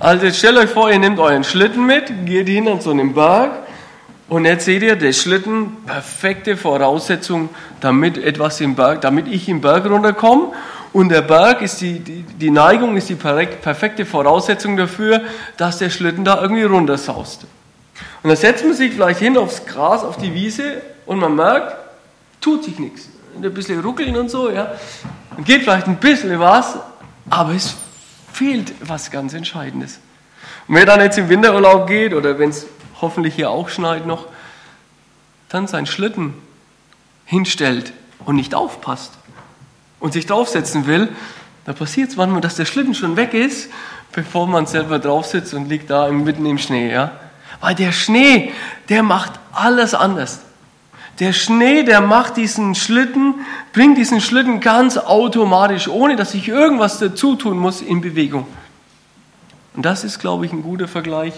Also 0.00 0.30
stellt 0.30 0.56
euch 0.56 0.70
vor, 0.70 0.90
ihr 0.90 0.98
nehmt 0.98 1.18
euren 1.18 1.44
Schlitten 1.44 1.84
mit, 1.84 2.24
geht 2.24 2.48
hin 2.48 2.68
an 2.68 2.80
so 2.80 2.90
einen 2.90 3.12
Berg 3.12 3.67
und 4.28 4.44
jetzt 4.44 4.66
seht 4.66 4.82
ihr, 4.82 4.96
der 4.96 5.14
Schlitten, 5.14 5.76
perfekte 5.86 6.56
Voraussetzung, 6.56 7.48
damit 7.80 8.18
etwas 8.18 8.60
im 8.60 8.74
Berg, 8.74 9.00
damit 9.00 9.26
ich 9.26 9.48
im 9.48 9.62
Berg 9.62 9.86
runterkomme. 9.86 10.52
Und 10.92 11.08
der 11.08 11.22
Berg 11.22 11.62
ist 11.62 11.80
die, 11.80 11.98
die, 12.00 12.22
die 12.22 12.50
Neigung 12.50 12.96
ist 12.96 13.08
die 13.08 13.14
perfekte 13.14 14.04
Voraussetzung 14.04 14.76
dafür, 14.76 15.22
dass 15.56 15.78
der 15.78 15.88
Schlitten 15.88 16.24
da 16.24 16.42
irgendwie 16.42 16.64
runtersaust. 16.64 17.46
Und 18.22 18.28
dann 18.28 18.36
setzt 18.36 18.64
man 18.64 18.74
sich 18.74 18.92
vielleicht 18.92 19.20
hin 19.20 19.36
aufs 19.38 19.64
Gras, 19.64 20.04
auf 20.04 20.18
die 20.18 20.34
Wiese 20.34 20.82
und 21.06 21.18
man 21.18 21.34
merkt, 21.34 21.76
tut 22.40 22.64
sich 22.64 22.78
nichts. 22.78 23.08
Ein 23.34 23.54
bisschen 23.54 23.80
ruckeln 23.80 24.16
und 24.16 24.28
so, 24.30 24.50
ja. 24.50 24.72
Dann 25.34 25.44
geht 25.44 25.62
vielleicht 25.62 25.86
ein 25.86 25.96
bisschen 25.96 26.38
was, 26.38 26.76
aber 27.30 27.52
es 27.52 27.76
fehlt 28.32 28.74
was 28.80 29.10
ganz 29.10 29.32
Entscheidendes. 29.32 30.00
Und 30.66 30.74
wer 30.74 30.84
dann 30.84 31.00
jetzt 31.00 31.16
im 31.16 31.28
Winterurlaub 31.28 31.86
geht 31.86 32.12
oder 32.12 32.38
wenn 32.38 32.50
es 32.50 32.66
hoffentlich 33.00 33.34
hier 33.34 33.50
auch 33.50 33.68
schneit 33.68 34.06
noch, 34.06 34.26
dann 35.48 35.66
seinen 35.66 35.86
Schlitten 35.86 36.34
hinstellt 37.24 37.92
und 38.24 38.36
nicht 38.36 38.54
aufpasst 38.54 39.12
und 40.00 40.12
sich 40.12 40.26
draufsetzen 40.26 40.86
will, 40.86 41.08
da 41.64 41.74
passiert 41.74 42.10
es 42.10 42.16
manchmal, 42.16 42.40
dass 42.40 42.54
der 42.56 42.64
Schlitten 42.64 42.94
schon 42.94 43.16
weg 43.16 43.34
ist, 43.34 43.70
bevor 44.12 44.46
man 44.46 44.66
selber 44.66 44.98
drauf 44.98 45.26
sitzt 45.26 45.52
und 45.52 45.68
liegt 45.68 45.90
da 45.90 46.08
mitten 46.08 46.46
im 46.46 46.56
Schnee. 46.56 46.90
Ja? 46.90 47.12
Weil 47.60 47.74
der 47.74 47.92
Schnee, 47.92 48.52
der 48.88 49.02
macht 49.02 49.32
alles 49.52 49.94
anders. 49.94 50.40
Der 51.18 51.32
Schnee, 51.32 51.82
der 51.82 52.00
macht 52.00 52.36
diesen 52.36 52.74
Schlitten, 52.74 53.34
bringt 53.72 53.98
diesen 53.98 54.20
Schlitten 54.20 54.60
ganz 54.60 54.96
automatisch, 54.96 55.88
ohne 55.88 56.16
dass 56.16 56.32
ich 56.32 56.48
irgendwas 56.48 56.98
dazu 57.00 57.34
tun 57.34 57.58
muss, 57.58 57.82
in 57.82 58.00
Bewegung. 58.00 58.46
Und 59.74 59.84
das 59.84 60.04
ist, 60.04 60.20
glaube 60.20 60.46
ich, 60.46 60.52
ein 60.52 60.62
guter 60.62 60.88
Vergleich 60.88 61.34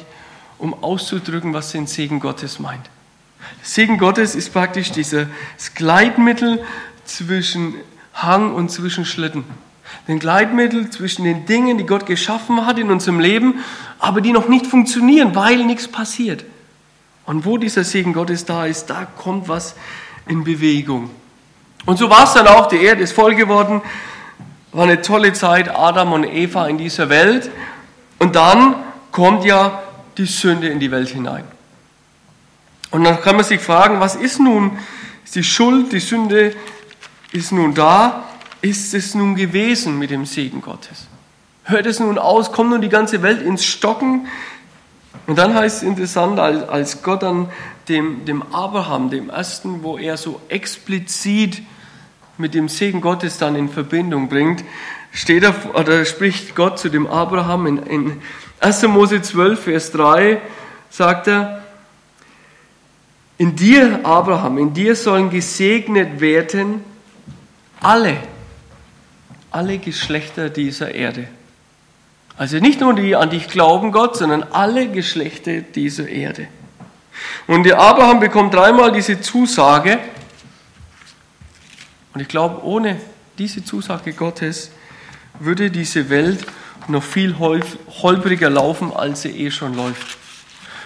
um 0.60 0.74
auszudrücken, 0.82 1.54
was 1.54 1.72
den 1.72 1.86
Segen 1.86 2.20
Gottes 2.20 2.58
meint. 2.58 2.84
Der 3.40 3.66
Segen 3.66 3.98
Gottes 3.98 4.34
ist 4.34 4.52
praktisch 4.52 4.92
dieses 4.92 5.26
Gleitmittel 5.74 6.62
zwischen 7.04 7.74
Hang 8.14 8.54
und 8.54 8.70
zwischen 8.70 9.04
Schlitten. 9.04 9.44
Ein 10.06 10.18
Gleitmittel 10.18 10.90
zwischen 10.90 11.24
den 11.24 11.46
Dingen, 11.46 11.78
die 11.78 11.86
Gott 11.86 12.06
geschaffen 12.06 12.66
hat 12.66 12.78
in 12.78 12.90
unserem 12.90 13.20
Leben, 13.20 13.60
aber 13.98 14.20
die 14.20 14.32
noch 14.32 14.48
nicht 14.48 14.66
funktionieren, 14.66 15.34
weil 15.34 15.64
nichts 15.64 15.88
passiert. 15.88 16.44
Und 17.26 17.44
wo 17.44 17.58
dieser 17.58 17.84
Segen 17.84 18.12
Gottes 18.12 18.44
da 18.44 18.66
ist, 18.66 18.90
da 18.90 19.04
kommt 19.04 19.48
was 19.48 19.74
in 20.26 20.44
Bewegung. 20.44 21.10
Und 21.86 21.98
so 21.98 22.10
war 22.10 22.24
es 22.24 22.34
dann 22.34 22.46
auch, 22.46 22.66
die 22.66 22.82
Erde 22.82 23.02
ist 23.02 23.12
voll 23.12 23.34
geworden, 23.34 23.82
war 24.72 24.84
eine 24.84 25.00
tolle 25.00 25.32
Zeit, 25.32 25.68
Adam 25.74 26.12
und 26.12 26.24
Eva 26.24 26.66
in 26.68 26.78
dieser 26.78 27.08
Welt. 27.08 27.50
Und 28.18 28.36
dann 28.36 28.76
kommt 29.10 29.44
ja 29.44 29.82
die 30.20 30.26
Sünde 30.26 30.68
in 30.68 30.78
die 30.78 30.90
Welt 30.90 31.08
hinein. 31.08 31.44
Und 32.90 33.04
dann 33.04 33.20
kann 33.22 33.36
man 33.36 33.44
sich 33.44 33.60
fragen, 33.60 34.00
was 34.00 34.16
ist 34.16 34.38
nun 34.38 34.78
die 35.34 35.42
Schuld, 35.42 35.92
die 35.92 36.00
Sünde 36.00 36.54
ist 37.32 37.52
nun 37.52 37.72
da, 37.72 38.24
ist 38.60 38.92
es 38.92 39.14
nun 39.14 39.34
gewesen 39.34 39.98
mit 39.98 40.10
dem 40.10 40.26
Segen 40.26 40.60
Gottes? 40.60 41.06
Hört 41.64 41.86
es 41.86 42.00
nun 42.00 42.18
aus, 42.18 42.52
kommt 42.52 42.70
nun 42.70 42.82
die 42.82 42.90
ganze 42.90 43.22
Welt 43.22 43.40
ins 43.40 43.64
Stocken? 43.64 44.26
Und 45.26 45.38
dann 45.38 45.54
heißt 45.54 45.78
es 45.78 45.82
interessant, 45.84 46.38
als 46.38 47.02
Gott 47.02 47.22
dann 47.22 47.48
dem, 47.88 48.26
dem 48.26 48.42
Abraham, 48.52 49.08
dem 49.08 49.30
ersten, 49.30 49.82
wo 49.82 49.96
er 49.96 50.18
so 50.18 50.38
explizit 50.48 51.62
mit 52.36 52.52
dem 52.52 52.68
Segen 52.68 53.00
Gottes 53.00 53.38
dann 53.38 53.56
in 53.56 53.70
Verbindung 53.70 54.28
bringt, 54.28 54.64
steht 55.12 55.44
er, 55.44 55.54
oder 55.74 56.04
spricht 56.04 56.54
Gott 56.54 56.78
zu 56.78 56.90
dem 56.90 57.06
Abraham 57.06 57.66
in, 57.66 57.78
in 57.78 58.22
1. 58.60 58.82
Mose 58.88 59.22
12, 59.22 59.64
Vers 59.64 59.90
3 59.92 60.40
sagt 60.90 61.28
er, 61.28 61.62
in 63.38 63.56
dir, 63.56 64.00
Abraham, 64.02 64.58
in 64.58 64.74
dir 64.74 64.94
sollen 64.94 65.30
gesegnet 65.30 66.20
werden 66.20 66.84
alle, 67.80 68.18
alle 69.50 69.78
Geschlechter 69.78 70.50
dieser 70.50 70.94
Erde. 70.94 71.26
Also 72.36 72.58
nicht 72.58 72.80
nur 72.80 72.92
die 72.92 73.16
an 73.16 73.30
dich 73.30 73.48
glauben, 73.48 73.92
Gott, 73.92 74.16
sondern 74.16 74.42
alle 74.42 74.88
Geschlechter 74.88 75.62
dieser 75.62 76.06
Erde. 76.08 76.48
Und 77.46 77.64
der 77.64 77.78
Abraham 77.78 78.20
bekommt 78.20 78.52
dreimal 78.52 78.92
diese 78.92 79.22
Zusage. 79.22 79.98
Und 82.12 82.20
ich 82.20 82.28
glaube, 82.28 82.62
ohne 82.62 83.00
diese 83.38 83.64
Zusage 83.64 84.12
Gottes 84.12 84.70
würde 85.38 85.70
diese 85.70 86.10
Welt 86.10 86.44
noch 86.90 87.02
viel 87.02 87.36
holpriger 87.38 88.50
laufen, 88.50 88.92
als 88.94 89.22
sie 89.22 89.30
eh 89.30 89.50
schon 89.50 89.74
läuft. 89.74 90.18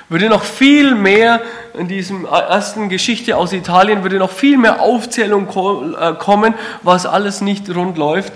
Würde 0.08 0.28
noch 0.28 0.44
viel 0.44 0.94
mehr 0.94 1.40
in 1.78 1.88
diesem 1.88 2.26
ersten 2.26 2.88
Geschichte 2.88 3.36
aus 3.36 3.52
Italien, 3.52 4.02
würde 4.02 4.18
noch 4.18 4.30
viel 4.30 4.58
mehr 4.58 4.80
Aufzählung 4.80 5.48
äh, 5.48 6.12
kommen, 6.14 6.54
was 6.82 7.06
alles 7.06 7.40
nicht 7.40 7.74
rund 7.74 7.96
läuft, 7.96 8.32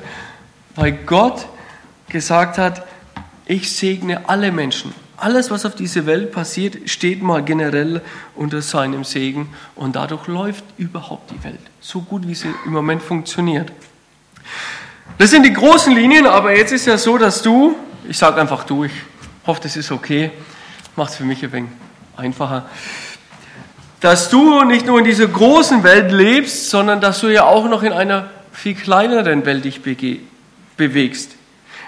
weil 0.76 0.92
Gott 0.92 1.46
gesagt 2.08 2.56
hat, 2.56 2.86
ich 3.44 3.70
segne 3.70 4.28
alle 4.28 4.50
Menschen. 4.50 4.94
Alles, 5.18 5.50
was 5.50 5.66
auf 5.66 5.74
dieser 5.74 6.06
Welt 6.06 6.32
passiert, 6.32 6.88
steht 6.88 7.22
mal 7.22 7.42
generell 7.42 8.02
unter 8.36 8.62
seinem 8.62 9.04
Segen 9.04 9.50
und 9.74 9.96
dadurch 9.96 10.26
läuft 10.28 10.64
überhaupt 10.78 11.30
die 11.32 11.42
Welt 11.44 11.60
so 11.80 12.00
gut, 12.00 12.26
wie 12.28 12.34
sie 12.34 12.48
im 12.64 12.72
Moment 12.72 13.02
funktioniert. 13.02 13.72
Das 15.18 15.30
sind 15.30 15.44
die 15.44 15.52
großen 15.52 15.92
Linien, 15.92 16.28
aber 16.28 16.56
jetzt 16.56 16.70
ist 16.70 16.86
ja 16.86 16.96
so, 16.96 17.18
dass 17.18 17.42
du, 17.42 17.74
ich 18.08 18.16
sage 18.16 18.40
einfach 18.40 18.62
du, 18.62 18.84
ich 18.84 18.92
hoffe, 19.44 19.60
das 19.64 19.74
ist 19.74 19.90
okay, 19.90 20.30
macht 20.94 21.10
es 21.10 21.16
für 21.16 21.24
mich 21.24 21.42
ein 21.42 21.50
wenig 21.50 21.70
einfacher, 22.16 22.66
dass 23.98 24.30
du 24.30 24.62
nicht 24.62 24.86
nur 24.86 25.00
in 25.00 25.04
dieser 25.04 25.26
großen 25.26 25.82
Welt 25.82 26.12
lebst, 26.12 26.70
sondern 26.70 27.00
dass 27.00 27.20
du 27.20 27.26
ja 27.26 27.42
auch 27.46 27.68
noch 27.68 27.82
in 27.82 27.92
einer 27.92 28.30
viel 28.52 28.76
kleineren 28.76 29.44
Welt 29.44 29.64
dich 29.64 29.80
bewegst. 30.76 31.32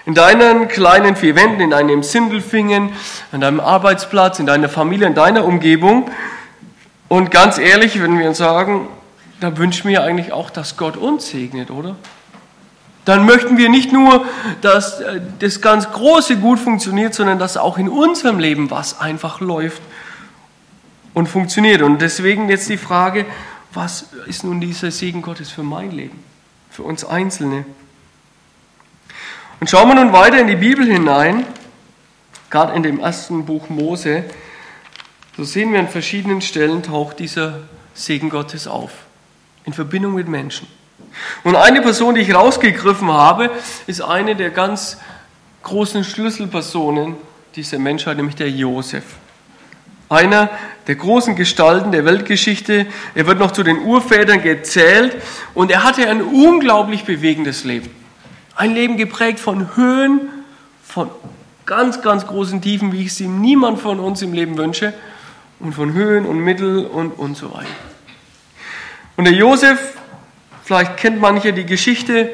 In 0.05 0.13
deinen 0.13 0.67
kleinen 0.67 1.15
vier 1.15 1.37
Wänden, 1.37 1.61
in 1.61 1.69
deinem 1.69 2.03
Sindelfingen, 2.03 2.89
an 3.31 3.39
deinem 3.39 3.61
Arbeitsplatz, 3.61 4.39
in 4.39 4.45
deiner 4.45 4.67
Familie, 4.67 5.07
in 5.07 5.15
deiner 5.15 5.45
Umgebung. 5.45 6.11
Und 7.07 7.31
ganz 7.31 7.59
ehrlich, 7.59 8.01
wenn 8.01 8.19
wir 8.19 8.27
uns 8.27 8.39
sagen, 8.39 8.89
da 9.39 9.57
wünschen 9.57 9.89
wir 9.89 10.03
eigentlich 10.03 10.33
auch, 10.33 10.49
dass 10.49 10.75
Gott 10.75 10.97
uns 10.97 11.29
segnet, 11.29 11.71
oder? 11.71 11.95
Dann 13.05 13.25
möchten 13.25 13.57
wir 13.57 13.69
nicht 13.69 13.91
nur, 13.91 14.25
dass 14.61 14.99
äh, 14.99 15.21
das 15.39 15.61
ganz 15.61 15.91
Große 15.91 16.37
gut 16.37 16.59
funktioniert, 16.59 17.13
sondern 17.13 17.39
dass 17.39 17.57
auch 17.57 17.77
in 17.77 17.89
unserem 17.89 18.39
Leben 18.39 18.69
was 18.69 18.99
einfach 18.99 19.39
läuft 19.39 19.81
und 21.13 21.27
funktioniert. 21.27 21.81
Und 21.81 22.01
deswegen 22.01 22.49
jetzt 22.49 22.69
die 22.69 22.77
Frage, 22.77 23.25
was 23.73 24.07
ist 24.27 24.43
nun 24.43 24.61
dieser 24.61 24.91
Segen 24.91 25.21
Gottes 25.21 25.49
für 25.49 25.63
mein 25.63 25.91
Leben, 25.91 26.23
für 26.69 26.83
uns 26.83 27.03
Einzelne? 27.03 27.65
Und 29.59 29.69
schauen 29.69 29.89
wir 29.89 29.95
nun 29.95 30.13
weiter 30.13 30.39
in 30.39 30.47
die 30.47 30.55
Bibel 30.55 30.85
hinein, 30.85 31.45
gerade 32.49 32.73
in 32.73 32.83
dem 32.83 32.99
ersten 32.99 33.45
Buch 33.45 33.69
Mose, 33.69 34.25
so 35.37 35.43
sehen 35.43 35.71
wir 35.71 35.79
an 35.79 35.87
verschiedenen 35.87 36.41
Stellen 36.41 36.83
taucht 36.83 37.19
dieser 37.19 37.61
Segen 37.93 38.29
Gottes 38.29 38.67
auf, 38.67 38.91
in 39.63 39.73
Verbindung 39.73 40.13
mit 40.15 40.27
Menschen. 40.27 40.67
Und 41.43 41.55
eine 41.55 41.81
Person, 41.81 42.15
die 42.15 42.21
ich 42.21 42.33
rausgegriffen 42.33 43.11
habe, 43.11 43.49
ist 43.87 44.01
eine 44.01 44.35
der 44.35 44.49
ganz 44.49 44.97
großen 45.63 46.03
Schlüsselpersonen 46.03 47.15
dieser 47.55 47.79
Menschheit, 47.79 48.17
nämlich 48.17 48.35
der 48.35 48.49
Josef. 48.49 49.03
einer 50.11 50.49
der 50.87 50.95
großen 50.95 51.35
Gestalten 51.35 51.91
der 51.91 52.05
Weltgeschichte. 52.05 52.85
Er 53.15 53.27
wird 53.27 53.39
noch 53.39 53.51
zu 53.51 53.63
den 53.63 53.79
Urvätern 53.79 54.41
gezählt 54.41 55.15
und 55.53 55.71
er 55.71 55.83
hatte 55.83 56.07
ein 56.09 56.21
unglaublich 56.21 57.05
bewegendes 57.05 57.63
Leben. 57.63 57.89
Ein 58.55 58.73
Leben 58.73 58.97
geprägt 58.97 59.39
von 59.39 59.75
Höhen, 59.75 60.21
von 60.83 61.09
ganz, 61.65 62.01
ganz 62.01 62.27
großen 62.27 62.61
Tiefen, 62.61 62.91
wie 62.91 63.01
ich 63.01 63.07
es 63.07 63.21
ihm 63.21 63.39
niemand 63.39 63.79
von 63.79 63.99
uns 63.99 64.21
im 64.21 64.33
Leben 64.33 64.57
wünsche, 64.57 64.93
und 65.59 65.73
von 65.73 65.93
Höhen 65.93 66.25
und 66.25 66.39
Mittel 66.39 66.85
und, 66.85 67.11
und 67.11 67.37
so 67.37 67.53
weiter. 67.53 67.67
Und 69.15 69.25
der 69.25 69.33
Josef, 69.35 69.93
vielleicht 70.71 70.95
kennt 70.95 71.19
manche 71.19 71.51
die 71.51 71.65
Geschichte, 71.65 72.29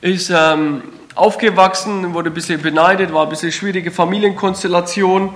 ist 0.00 0.28
ähm, 0.34 0.82
aufgewachsen, 1.14 2.14
wurde 2.14 2.30
ein 2.30 2.34
bisschen 2.34 2.60
beneidet, 2.60 3.12
war 3.12 3.22
ein 3.22 3.28
bisschen 3.28 3.52
schwierige 3.52 3.92
Familienkonstellation. 3.92 5.28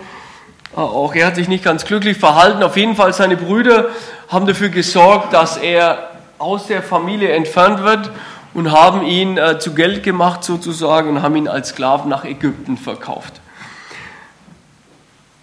Äh, 0.75 0.81
auch 0.81 1.15
er 1.15 1.29
hat 1.29 1.37
sich 1.37 1.47
nicht 1.47 1.63
ganz 1.63 1.85
glücklich 1.85 2.19
verhalten. 2.19 2.65
Auf 2.65 2.77
jeden 2.77 2.97
Fall 2.97 3.13
seine 3.13 3.37
Brüder 3.37 3.91
haben 4.27 4.49
dafür 4.49 4.69
gesorgt, 4.69 5.33
dass 5.33 5.57
er 5.57 6.11
aus 6.39 6.67
der 6.67 6.83
Familie 6.83 7.29
entfernt 7.29 7.85
wird 7.85 8.11
und 8.53 8.73
haben 8.73 9.07
ihn 9.07 9.39
äh, 9.39 9.61
zu 9.61 9.75
Geld 9.77 10.03
gemacht 10.03 10.43
sozusagen 10.43 11.11
und 11.11 11.23
haben 11.23 11.37
ihn 11.37 11.47
als 11.47 11.69
Sklaven 11.69 12.11
nach 12.11 12.25
Ägypten 12.25 12.77
verkauft. 12.77 13.35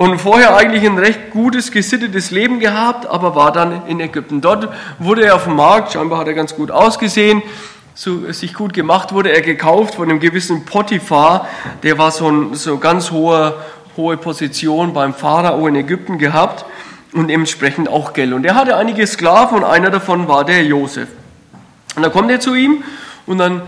Und 0.01 0.17
vorher 0.17 0.55
eigentlich 0.55 0.83
ein 0.83 0.97
recht 0.97 1.29
gutes, 1.29 1.69
gesittetes 1.69 2.31
Leben 2.31 2.59
gehabt, 2.59 3.05
aber 3.05 3.35
war 3.35 3.51
dann 3.51 3.85
in 3.85 3.99
Ägypten. 3.99 4.41
Dort 4.41 4.69
wurde 4.97 5.23
er 5.23 5.35
auf 5.35 5.43
dem 5.43 5.55
Markt, 5.55 5.93
scheinbar 5.93 6.17
hat 6.17 6.25
er 6.25 6.33
ganz 6.33 6.55
gut 6.55 6.71
ausgesehen, 6.71 7.43
so, 7.93 8.31
sich 8.31 8.55
gut 8.55 8.73
gemacht, 8.73 9.13
wurde 9.13 9.31
er 9.31 9.41
gekauft 9.41 9.93
von 9.93 10.09
einem 10.09 10.19
gewissen 10.19 10.65
Potiphar, 10.65 11.47
der 11.83 11.99
war 11.99 12.09
so 12.09 12.27
ein 12.27 12.55
so 12.55 12.79
ganz 12.79 13.11
hoher, 13.11 13.63
hohe 13.95 14.17
Position 14.17 14.91
beim 14.91 15.13
Pharao 15.13 15.67
in 15.67 15.75
Ägypten 15.75 16.17
gehabt 16.17 16.65
und 17.13 17.29
entsprechend 17.29 17.87
auch 17.87 18.13
Geld. 18.13 18.33
Und 18.33 18.43
er 18.43 18.55
hatte 18.55 18.77
einige 18.77 19.05
Sklaven 19.05 19.59
und 19.59 19.65
einer 19.65 19.91
davon 19.91 20.27
war 20.27 20.43
der 20.43 20.63
Josef. 20.63 21.09
Und 21.95 22.01
dann 22.01 22.11
kommt 22.11 22.31
er 22.31 22.39
zu 22.39 22.55
ihm 22.55 22.83
und 23.27 23.37
dann 23.37 23.61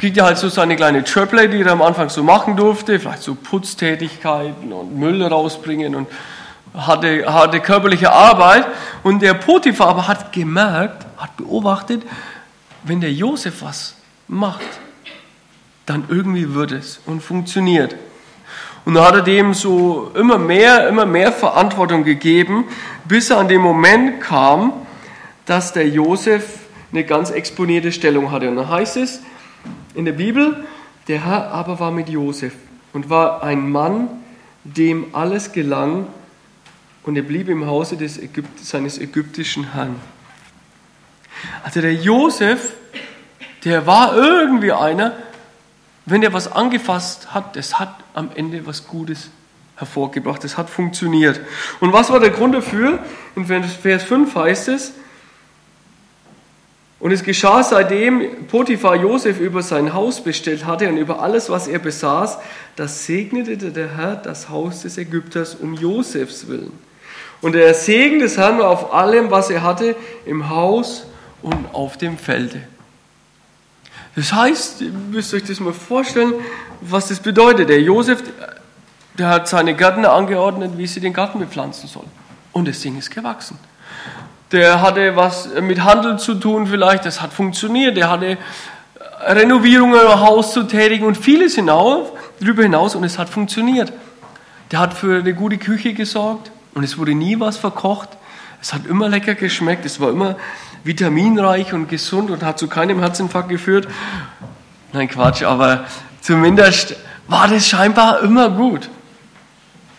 kriegt 0.00 0.16
er 0.16 0.24
halt 0.24 0.38
so 0.38 0.48
seine 0.48 0.76
kleine 0.76 1.04
Chöpple, 1.04 1.50
die 1.50 1.60
er 1.60 1.72
am 1.72 1.82
Anfang 1.82 2.08
so 2.08 2.22
machen 2.22 2.56
durfte, 2.56 2.98
vielleicht 2.98 3.22
so 3.22 3.34
Putztätigkeiten 3.34 4.72
und 4.72 4.98
Müll 4.98 5.22
rausbringen 5.22 5.94
und 5.94 6.08
hatte, 6.72 7.30
hatte 7.30 7.60
körperliche 7.60 8.10
Arbeit. 8.10 8.64
Und 9.02 9.20
der 9.20 9.34
Potiphar 9.34 9.88
aber 9.88 10.08
hat 10.08 10.32
gemerkt, 10.32 11.04
hat 11.18 11.36
beobachtet, 11.36 12.02
wenn 12.82 13.02
der 13.02 13.12
Josef 13.12 13.60
was 13.60 13.94
macht, 14.26 14.64
dann 15.84 16.04
irgendwie 16.08 16.54
wird 16.54 16.72
es 16.72 17.02
und 17.04 17.22
funktioniert. 17.22 17.94
Und 18.86 18.94
da 18.94 19.06
hat 19.06 19.16
er 19.16 19.22
dem 19.22 19.52
so 19.52 20.12
immer 20.14 20.38
mehr, 20.38 20.88
immer 20.88 21.04
mehr 21.04 21.30
Verantwortung 21.30 22.04
gegeben, 22.04 22.64
bis 23.04 23.28
er 23.28 23.36
an 23.36 23.48
den 23.48 23.60
Moment 23.60 24.22
kam, 24.22 24.72
dass 25.44 25.74
der 25.74 25.86
Josef 25.86 26.60
eine 26.90 27.04
ganz 27.04 27.28
exponierte 27.30 27.92
Stellung 27.92 28.32
hatte. 28.32 28.48
Und 28.48 28.56
da 28.56 28.66
heißt 28.66 28.96
es 28.96 29.20
in 29.94 30.04
der 30.04 30.12
Bibel, 30.12 30.64
der 31.08 31.24
Herr 31.24 31.50
aber 31.50 31.80
war 31.80 31.90
mit 31.90 32.08
Josef 32.08 32.54
und 32.92 33.10
war 33.10 33.42
ein 33.42 33.70
Mann, 33.70 34.08
dem 34.64 35.06
alles 35.14 35.52
gelang 35.52 36.06
und 37.02 37.16
er 37.16 37.22
blieb 37.22 37.48
im 37.48 37.66
Hause 37.66 37.96
des 37.96 38.18
Ägypt 38.18 38.60
seines 38.60 38.98
ägyptischen 38.98 39.72
Herrn. 39.72 39.96
Also 41.64 41.80
der 41.80 41.94
Josef, 41.94 42.74
der 43.64 43.86
war 43.86 44.16
irgendwie 44.16 44.72
einer, 44.72 45.16
wenn 46.06 46.22
er 46.22 46.32
was 46.32 46.50
angefasst 46.50 47.32
hat, 47.32 47.56
das 47.56 47.78
hat 47.78 47.94
am 48.14 48.30
Ende 48.34 48.66
was 48.66 48.86
Gutes 48.86 49.30
hervorgebracht, 49.76 50.44
das 50.44 50.58
hat 50.58 50.68
funktioniert. 50.68 51.40
Und 51.80 51.92
was 51.92 52.10
war 52.10 52.20
der 52.20 52.30
Grund 52.30 52.54
dafür? 52.54 52.98
In 53.34 53.46
Vers 53.46 54.02
5 54.02 54.34
heißt 54.34 54.68
es, 54.68 54.92
und 57.00 57.12
es 57.12 57.24
geschah 57.24 57.62
seitdem 57.62 58.46
Potiphar 58.46 58.94
Josef 58.94 59.40
über 59.40 59.62
sein 59.62 59.94
Haus 59.94 60.22
bestellt 60.22 60.66
hatte 60.66 60.86
und 60.86 60.98
über 60.98 61.22
alles, 61.22 61.48
was 61.48 61.66
er 61.66 61.78
besaß, 61.78 62.38
das 62.76 63.06
segnete 63.06 63.56
der 63.56 63.96
Herr 63.96 64.16
das 64.16 64.50
Haus 64.50 64.82
des 64.82 64.98
Ägypters 64.98 65.54
um 65.54 65.74
Josefs 65.74 66.46
willen. 66.46 66.72
Und 67.40 67.52
der 67.52 67.72
Segen 67.72 68.18
des 68.18 68.36
Herrn 68.36 68.58
war 68.58 68.68
auf 68.68 68.92
allem, 68.92 69.30
was 69.30 69.48
er 69.48 69.62
hatte, 69.62 69.96
im 70.26 70.50
Haus 70.50 71.06
und 71.40 71.72
auf 71.72 71.96
dem 71.96 72.18
Felde. 72.18 72.60
Das 74.14 74.34
heißt, 74.34 74.82
ihr 74.82 74.90
müsst 74.90 75.32
euch 75.32 75.44
das 75.44 75.58
mal 75.58 75.72
vorstellen, 75.72 76.34
was 76.82 77.08
das 77.08 77.20
bedeutet. 77.20 77.70
Der 77.70 77.80
Josef, 77.80 78.22
der 79.16 79.28
hat 79.28 79.48
seine 79.48 79.74
Gärtner 79.74 80.12
angeordnet, 80.12 80.72
wie 80.76 80.86
sie 80.86 81.00
den 81.00 81.14
Garten 81.14 81.38
bepflanzen 81.38 81.88
sollen. 81.88 82.10
Und 82.52 82.68
das 82.68 82.80
Ding 82.80 82.98
ist 82.98 83.10
gewachsen 83.10 83.58
der 84.52 84.82
hatte 84.82 85.16
was 85.16 85.48
mit 85.60 85.84
Handel 85.84 86.18
zu 86.18 86.34
tun 86.34 86.66
vielleicht, 86.66 87.06
das 87.06 87.20
hat 87.20 87.32
funktioniert, 87.32 87.96
der 87.96 88.10
hatte 88.10 88.38
Renovierungen 89.26 90.00
im 90.00 90.20
Haus 90.20 90.52
zu 90.52 90.64
tätigen 90.64 91.04
und 91.04 91.16
vieles 91.16 91.54
hinaus, 91.54 92.08
darüber 92.40 92.62
hinaus 92.62 92.94
und 92.94 93.04
es 93.04 93.18
hat 93.18 93.28
funktioniert. 93.28 93.92
Der 94.70 94.78
hat 94.78 94.94
für 94.94 95.20
eine 95.20 95.34
gute 95.34 95.58
Küche 95.58 95.92
gesorgt 95.92 96.50
und 96.74 96.84
es 96.84 96.98
wurde 96.98 97.14
nie 97.14 97.38
was 97.38 97.58
verkocht. 97.58 98.10
Es 98.62 98.72
hat 98.72 98.86
immer 98.86 99.08
lecker 99.08 99.34
geschmeckt, 99.34 99.84
es 99.84 100.00
war 100.00 100.10
immer 100.10 100.36
vitaminreich 100.84 101.72
und 101.72 101.88
gesund 101.88 102.30
und 102.30 102.42
hat 102.42 102.58
zu 102.58 102.68
keinem 102.68 103.00
Herzinfarkt 103.00 103.48
geführt. 103.48 103.88
Nein, 104.92 105.08
Quatsch, 105.08 105.42
aber 105.42 105.84
zumindest 106.20 106.96
war 107.28 107.48
das 107.48 107.66
scheinbar 107.68 108.22
immer 108.22 108.50
gut. 108.50 108.88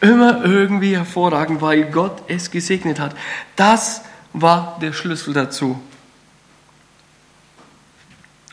Immer 0.02 0.44
irgendwie 0.44 0.98
hervorragend, 0.98 1.62
weil 1.62 1.84
Gott 1.86 2.24
es 2.28 2.50
gesegnet 2.50 3.00
hat. 3.00 3.16
Das 3.56 4.02
war 4.34 4.78
der 4.82 4.94
Schlüssel 4.94 5.34
dazu. 5.34 5.80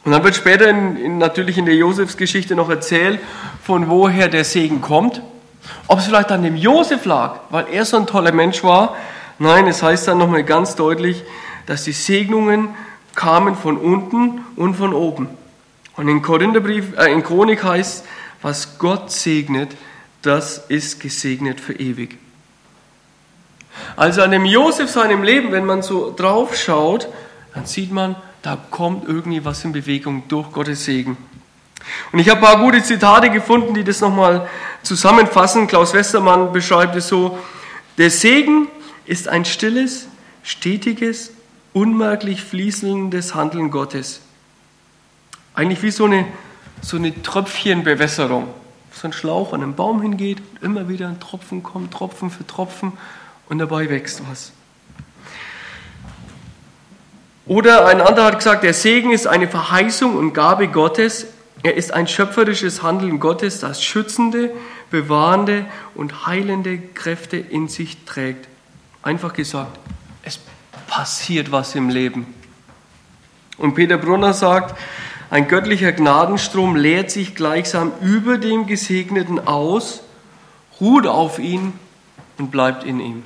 Und 0.05 0.13
dann 0.13 0.25
wird 0.25 0.37
später 0.37 0.69
in, 0.69 0.97
in, 0.97 1.19
natürlich 1.19 1.59
in 1.59 1.67
der 1.67 1.75
Josefsgeschichte 1.75 2.55
noch 2.55 2.71
erzählt, 2.71 3.21
von 3.63 3.89
woher 3.89 4.29
der 4.29 4.45
Segen 4.45 4.81
kommt. 4.81 5.21
Ob 5.87 5.99
es 5.99 6.07
vielleicht 6.07 6.31
an 6.33 6.43
dem 6.43 6.57
Josef 6.57 7.05
lag, 7.05 7.41
weil 7.51 7.67
er 7.71 7.85
so 7.85 7.99
ein 7.99 8.07
toller 8.07 8.33
Mensch 8.33 8.65
war. 8.65 8.97
Nein, 9.39 9.67
es 9.67 9.83
heißt 9.83 10.09
dann 10.09 10.19
nochmal 10.19 10.45
ganz 10.45 10.77
deutlich, 10.77 11.25
dass 11.67 11.85
die 11.85 11.93
Segnungen 11.93 12.71
kamen 13.15 13.55
von 13.55 13.77
unten 13.77 14.45
und 14.57 14.75
von 14.77 14.95
oben. 14.95 15.29
Und 15.97 16.09
in 16.09 16.23
Korintherbrief, 16.23 16.97
äh, 16.97 17.13
in 17.13 17.23
Chronik 17.23 17.63
heißt, 17.65 18.05
was 18.41 18.79
Gott 18.79 19.11
segnet, 19.11 19.77
das 20.23 20.59
ist 20.69 21.01
gesegnet 21.01 21.61
für 21.61 21.75
ewig. 21.75 22.19
Also 23.97 24.23
an 24.23 24.31
dem 24.31 24.45
Josef 24.45 24.91
seinem 24.91 25.23
Leben, 25.23 25.53
wenn 25.53 25.65
man 25.65 25.83
so 25.83 26.15
drauf 26.17 26.57
schaut, 26.57 27.09
dann 27.55 27.67
sieht 27.67 27.93
man, 27.93 28.17
da 28.43 28.57
kommt 28.71 29.09
irgendwie 29.09 29.45
was 29.45 29.65
in 29.65 29.73
Bewegung 29.73 30.25
durch 30.29 30.53
Gottes 30.53 30.85
Segen. 30.85 31.17
Und 32.13 32.19
ich 32.19 32.29
habe 32.29 32.41
ein 32.41 32.45
paar 32.45 32.65
gute 32.65 32.83
Zitate 32.83 33.31
gefunden, 33.31 33.75
die 33.75 33.85
das 33.85 34.01
nochmal 34.01 34.49
zusammenfassen. 34.83 35.67
Klaus 35.67 35.95
Westermann 35.95 36.53
beschreibt 36.53 36.97
es 36.97 37.09
so, 37.09 37.39
der 37.97 38.11
Segen 38.11 38.69
ist 39.07 39.29
ein 39.29 39.45
stilles, 39.45 40.07
stetiges, 40.43 41.33
unmerklich 41.73 42.43
fließendes 42.43 43.35
Handeln 43.35 43.71
Gottes. 43.71 44.21
Eigentlich 45.55 45.83
wie 45.83 45.91
so 45.91 46.05
eine, 46.05 46.27
so 46.81 46.97
eine 46.97 47.21
Tröpfchenbewässerung. 47.23 48.49
So 48.93 49.09
ein 49.09 49.13
Schlauch 49.13 49.53
an 49.53 49.63
einen 49.63 49.75
Baum 49.75 50.01
hingeht, 50.01 50.39
immer 50.61 50.89
wieder 50.89 51.09
ein 51.09 51.21
Tropfen 51.21 51.63
kommt, 51.63 51.93
Tropfen 51.93 52.31
für 52.31 52.47
Tropfen 52.47 52.93
und 53.49 53.59
dabei 53.59 53.89
wächst 53.89 54.23
was. 54.29 54.53
Oder 57.47 57.87
ein 57.87 58.03
anderer 58.03 58.27
hat 58.27 58.39
gesagt, 58.39 58.63
der 58.63 58.75
Segen 58.75 59.11
ist 59.11 59.27
eine 59.27 59.49
Verheißung 59.49 60.17
und 60.17 60.35
Gabe 60.35 60.69
Gottes. 60.69 61.27
Er 61.63 61.75
ist 61.75 61.93
ein 61.95 62.07
schöpferisches 62.07 62.83
Handeln 62.83 63.21
Gottes, 63.21 63.61
das 63.61 63.83
schützende, 63.83 64.51
bewahrende 64.91 65.65
und 65.95 66.27
heilende 66.27 66.79
Kräfte 66.79 67.39
in 67.39 67.69
sich 67.69 68.05
trägt. 68.05 68.49
Einfach 69.03 69.33
gesagt, 69.33 69.79
es 70.23 70.39
passiert 70.87 71.51
was 71.51 71.75
im 71.75 71.89
Leben. 71.89 72.35
Und 73.57 73.75
Peter 73.75 73.97
Brunner 73.97 74.35
sagt, 74.35 74.79
ein 75.31 75.49
göttlicher 75.49 75.93
Gnadenstrom 75.93 76.77
leert 76.77 77.11
sich 77.11 77.35
gleichsam 77.35 77.93
über 78.03 78.39
dem 78.39 78.67
Gesegneten 78.67 79.47
aus, 79.47 80.03
ruht 80.81 81.07
auf 81.07 81.39
ihn 81.39 81.73
und 82.39 82.51
bleibt 82.51 82.85
in 82.85 83.01
ihm. 83.01 83.25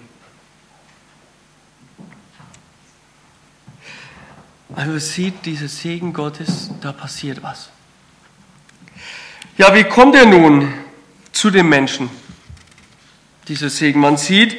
Also 4.74 4.90
man 4.90 5.00
sieht, 5.00 5.44
dieser 5.44 5.68
Segen 5.68 6.12
Gottes, 6.12 6.70
da 6.80 6.92
passiert 6.92 7.42
was. 7.42 7.70
Ja, 9.58 9.74
wie 9.74 9.84
kommt 9.84 10.14
er 10.14 10.26
nun 10.26 10.72
zu 11.32 11.50
den 11.50 11.68
Menschen, 11.68 12.08
dieser 13.48 13.68
Segen? 13.68 14.00
Man 14.00 14.16
sieht, 14.16 14.56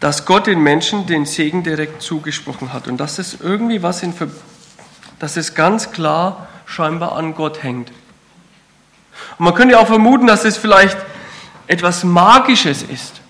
dass 0.00 0.26
Gott 0.26 0.48
den 0.48 0.60
Menschen 0.60 1.06
den 1.06 1.26
Segen 1.26 1.62
direkt 1.62 2.02
zugesprochen 2.02 2.72
hat 2.72 2.88
und 2.88 2.98
dass 2.98 3.18
es 3.18 3.40
irgendwie 3.40 3.82
was 3.82 4.02
in, 4.02 4.12
dass 5.20 5.36
es 5.36 5.54
ganz 5.54 5.92
klar 5.92 6.48
scheinbar 6.66 7.12
an 7.16 7.34
Gott 7.34 7.62
hängt. 7.62 7.92
Und 9.38 9.44
man 9.44 9.54
könnte 9.54 9.78
auch 9.78 9.86
vermuten, 9.86 10.26
dass 10.26 10.44
es 10.44 10.56
vielleicht 10.56 10.98
etwas 11.68 12.02
Magisches 12.02 12.82
ist. 12.82 13.20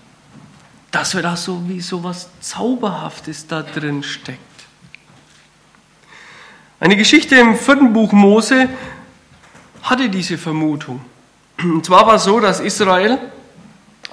Dass 0.95 1.13
wir 1.13 1.21
da 1.21 1.35
so 1.35 1.61
wie 1.67 1.81
so 1.81 2.05
was 2.05 2.29
Zauberhaftes 2.39 3.47
da 3.47 3.63
drin 3.63 4.01
steckt. 4.01 4.39
Eine 6.79 6.95
Geschichte 6.95 7.35
im 7.35 7.57
vierten 7.57 7.91
Buch 7.91 8.13
Mose 8.13 8.69
hatte 9.83 10.07
diese 10.07 10.37
Vermutung. 10.37 11.01
Und 11.61 11.85
zwar 11.85 12.07
war 12.07 12.15
es 12.15 12.23
so, 12.23 12.39
dass 12.39 12.61
Israel 12.61 13.17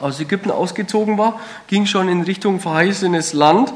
aus 0.01 0.19
Ägypten 0.19 0.51
ausgezogen 0.51 1.19
war, 1.19 1.39
ging 1.69 1.87
schon 1.87 2.09
in 2.09 2.23
Richtung 2.23 2.59
verheißenes 2.59 3.33
Land 3.33 3.73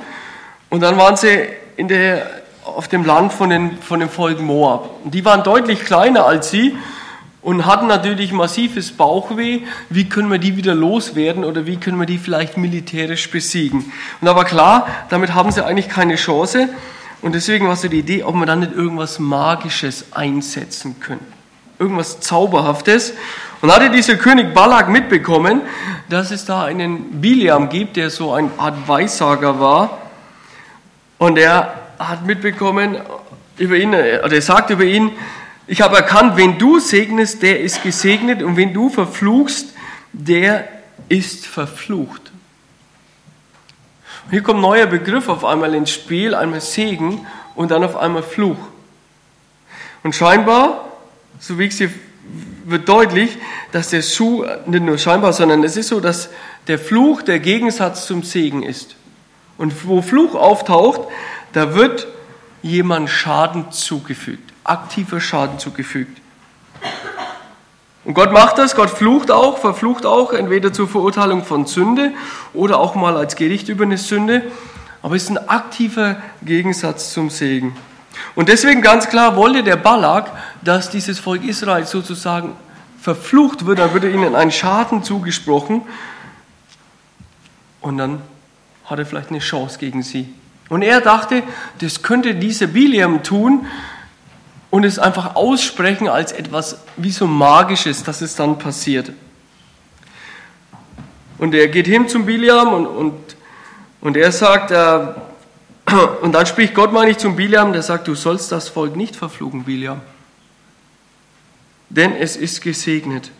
und 0.70 0.80
dann 0.80 0.96
waren 0.96 1.16
sie 1.16 1.46
in 1.76 1.86
der, 1.86 2.28
auf 2.64 2.88
dem 2.88 3.04
Land 3.04 3.32
von, 3.32 3.50
den, 3.50 3.80
von 3.82 4.00
dem 4.00 4.08
Volk 4.08 4.40
Moab. 4.40 4.90
Und 5.04 5.14
die 5.14 5.24
waren 5.24 5.44
deutlich 5.44 5.84
kleiner 5.84 6.26
als 6.26 6.50
sie 6.50 6.76
und 7.46 7.64
hatten 7.64 7.86
natürlich 7.86 8.32
massives 8.32 8.90
Bauchweh. 8.90 9.60
Wie 9.88 10.08
können 10.08 10.32
wir 10.32 10.38
die 10.38 10.56
wieder 10.56 10.74
loswerden 10.74 11.44
oder 11.44 11.64
wie 11.64 11.76
können 11.76 11.96
wir 11.96 12.04
die 12.04 12.18
vielleicht 12.18 12.56
militärisch 12.56 13.30
besiegen? 13.30 13.92
Und 14.20 14.26
aber 14.26 14.42
klar, 14.44 14.88
damit 15.10 15.32
haben 15.32 15.52
sie 15.52 15.64
eigentlich 15.64 15.88
keine 15.88 16.16
Chance. 16.16 16.68
Und 17.22 17.36
deswegen 17.36 17.68
war 17.68 17.76
so 17.76 17.86
die 17.86 18.00
Idee, 18.00 18.24
ob 18.24 18.34
wir 18.34 18.46
dann 18.46 18.58
nicht 18.58 18.72
irgendwas 18.72 19.20
Magisches 19.20 20.06
einsetzen 20.10 20.98
können. 20.98 21.24
Irgendwas 21.78 22.18
Zauberhaftes. 22.18 23.14
Und 23.62 23.72
hatte 23.72 23.90
dieser 23.90 24.16
König 24.16 24.52
Balak 24.52 24.88
mitbekommen, 24.88 25.60
dass 26.08 26.32
es 26.32 26.46
da 26.46 26.64
einen 26.64 27.20
Biliam 27.20 27.68
gibt, 27.68 27.96
der 27.96 28.10
so 28.10 28.32
eine 28.32 28.50
Art 28.58 28.88
Weissager 28.88 29.60
war. 29.60 29.98
Und 31.18 31.38
er 31.38 31.74
hat 32.00 32.26
mitbekommen 32.26 32.96
über 33.56 33.76
ihn, 33.76 33.90
oder 33.90 34.32
er 34.32 34.42
sagt 34.42 34.70
über 34.70 34.82
ihn, 34.82 35.12
ich 35.66 35.80
habe 35.80 35.96
erkannt, 35.96 36.36
wenn 36.36 36.58
du 36.58 36.78
segnest, 36.78 37.42
der 37.42 37.60
ist 37.60 37.82
gesegnet 37.82 38.42
und 38.42 38.56
wenn 38.56 38.72
du 38.72 38.88
verfluchst, 38.88 39.74
der 40.12 40.68
ist 41.08 41.46
verflucht. 41.46 42.32
Und 44.24 44.30
hier 44.30 44.42
kommt 44.42 44.58
ein 44.58 44.62
neuer 44.62 44.86
Begriff 44.86 45.28
auf 45.28 45.44
einmal 45.44 45.74
ins 45.74 45.90
Spiel, 45.90 46.34
einmal 46.34 46.60
Segen 46.60 47.26
und 47.54 47.70
dann 47.70 47.82
auf 47.82 47.96
einmal 47.96 48.22
Fluch. 48.22 48.58
Und 50.04 50.14
scheinbar, 50.14 50.92
so 51.40 51.58
wie 51.58 51.64
ich 51.64 51.76
sie 51.76 51.90
wird 52.64 52.88
deutlich, 52.88 53.38
dass 53.72 53.90
der 53.90 54.02
Schuh, 54.02 54.44
nicht 54.66 54.84
nur 54.84 54.98
scheinbar, 54.98 55.32
sondern 55.32 55.62
es 55.64 55.76
ist 55.76 55.88
so, 55.88 56.00
dass 56.00 56.30
der 56.68 56.78
Fluch 56.78 57.22
der 57.22 57.38
Gegensatz 57.40 58.06
zum 58.06 58.22
Segen 58.22 58.62
ist. 58.62 58.96
Und 59.58 59.86
wo 59.86 60.02
Fluch 60.02 60.34
auftaucht, 60.34 61.02
da 61.52 61.74
wird 61.74 62.06
jemand 62.62 63.10
Schaden 63.10 63.70
zugefügt 63.72 64.55
aktiver 64.68 65.20
Schaden 65.20 65.58
zugefügt. 65.58 66.20
Und 68.04 68.14
Gott 68.14 68.32
macht 68.32 68.58
das, 68.58 68.76
Gott 68.76 68.90
flucht 68.90 69.30
auch, 69.30 69.58
verflucht 69.58 70.06
auch, 70.06 70.32
entweder 70.32 70.72
zur 70.72 70.88
Verurteilung 70.88 71.44
von 71.44 71.66
Sünde 71.66 72.12
oder 72.54 72.78
auch 72.78 72.94
mal 72.94 73.16
als 73.16 73.34
Gericht 73.34 73.68
über 73.68 73.84
eine 73.84 73.98
Sünde. 73.98 74.42
Aber 75.02 75.16
es 75.16 75.24
ist 75.24 75.30
ein 75.30 75.48
aktiver 75.48 76.16
Gegensatz 76.42 77.12
zum 77.12 77.30
Segen. 77.30 77.76
Und 78.34 78.48
deswegen 78.48 78.80
ganz 78.80 79.08
klar 79.08 79.36
wollte 79.36 79.62
der 79.62 79.76
Balak, 79.76 80.30
dass 80.62 80.90
dieses 80.90 81.18
Volk 81.18 81.44
Israel 81.44 81.84
sozusagen 81.84 82.54
verflucht 83.00 83.66
wird, 83.66 83.78
dann 83.78 83.92
würde 83.92 84.10
ihnen 84.10 84.34
ein 84.34 84.50
Schaden 84.50 85.02
zugesprochen 85.02 85.82
und 87.80 87.98
dann 87.98 88.20
hat 88.84 88.98
er 88.98 89.06
vielleicht 89.06 89.30
eine 89.30 89.38
Chance 89.38 89.78
gegen 89.78 90.02
sie. 90.02 90.28
Und 90.68 90.82
er 90.82 91.00
dachte, 91.00 91.44
das 91.80 92.02
könnte 92.02 92.34
dieser 92.34 92.66
Biliam 92.66 93.22
tun, 93.22 93.66
und 94.76 94.84
es 94.84 94.98
einfach 94.98 95.36
aussprechen 95.36 96.06
als 96.06 96.32
etwas 96.32 96.76
wie 96.98 97.10
so 97.10 97.26
magisches, 97.26 98.02
dass 98.02 98.20
es 98.20 98.36
dann 98.36 98.58
passiert. 98.58 99.10
Und 101.38 101.54
er 101.54 101.68
geht 101.68 101.86
hin 101.86 102.08
zum 102.08 102.26
Biliam 102.26 102.74
und, 102.74 102.86
und, 102.86 103.14
und 104.02 104.18
er 104.18 104.30
sagt, 104.32 104.72
äh, 104.72 105.14
und 106.20 106.32
dann 106.32 106.44
spricht 106.44 106.74
Gott 106.74 106.92
mal 106.92 107.06
nicht 107.06 107.20
zum 107.20 107.36
Biliam, 107.36 107.72
der 107.72 107.80
sagt, 107.80 108.06
du 108.06 108.14
sollst 108.14 108.52
das 108.52 108.68
Volk 108.68 108.96
nicht 108.96 109.16
verfluchen, 109.16 109.64
Biliam, 109.64 110.02
denn 111.88 112.12
es 112.12 112.36
ist 112.36 112.60
gesegnet. 112.60 113.30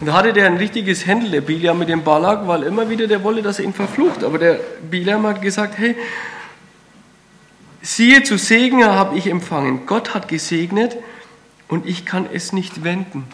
Und 0.00 0.08
da 0.08 0.14
hatte 0.14 0.32
der 0.32 0.46
ein 0.46 0.56
richtiges 0.56 1.06
Händel, 1.06 1.30
der 1.30 1.40
Biliam 1.40 1.78
mit 1.78 1.88
dem 1.88 2.02
Balak, 2.02 2.48
weil 2.48 2.64
immer 2.64 2.90
wieder 2.90 3.06
der 3.06 3.22
wollte, 3.22 3.42
dass 3.42 3.60
er 3.60 3.64
ihn 3.64 3.74
verflucht. 3.74 4.24
Aber 4.24 4.40
der 4.40 4.58
Biliam 4.90 5.24
hat 5.24 5.40
gesagt, 5.40 5.78
hey, 5.78 5.94
Siehe, 7.86 8.24
zu 8.24 8.36
Segen 8.36 8.84
habe 8.84 9.16
ich 9.16 9.28
empfangen. 9.28 9.86
Gott 9.86 10.12
hat 10.12 10.26
gesegnet 10.26 10.96
und 11.68 11.86
ich 11.86 12.04
kann 12.04 12.26
es 12.32 12.52
nicht 12.52 12.82
wenden. 12.82 13.28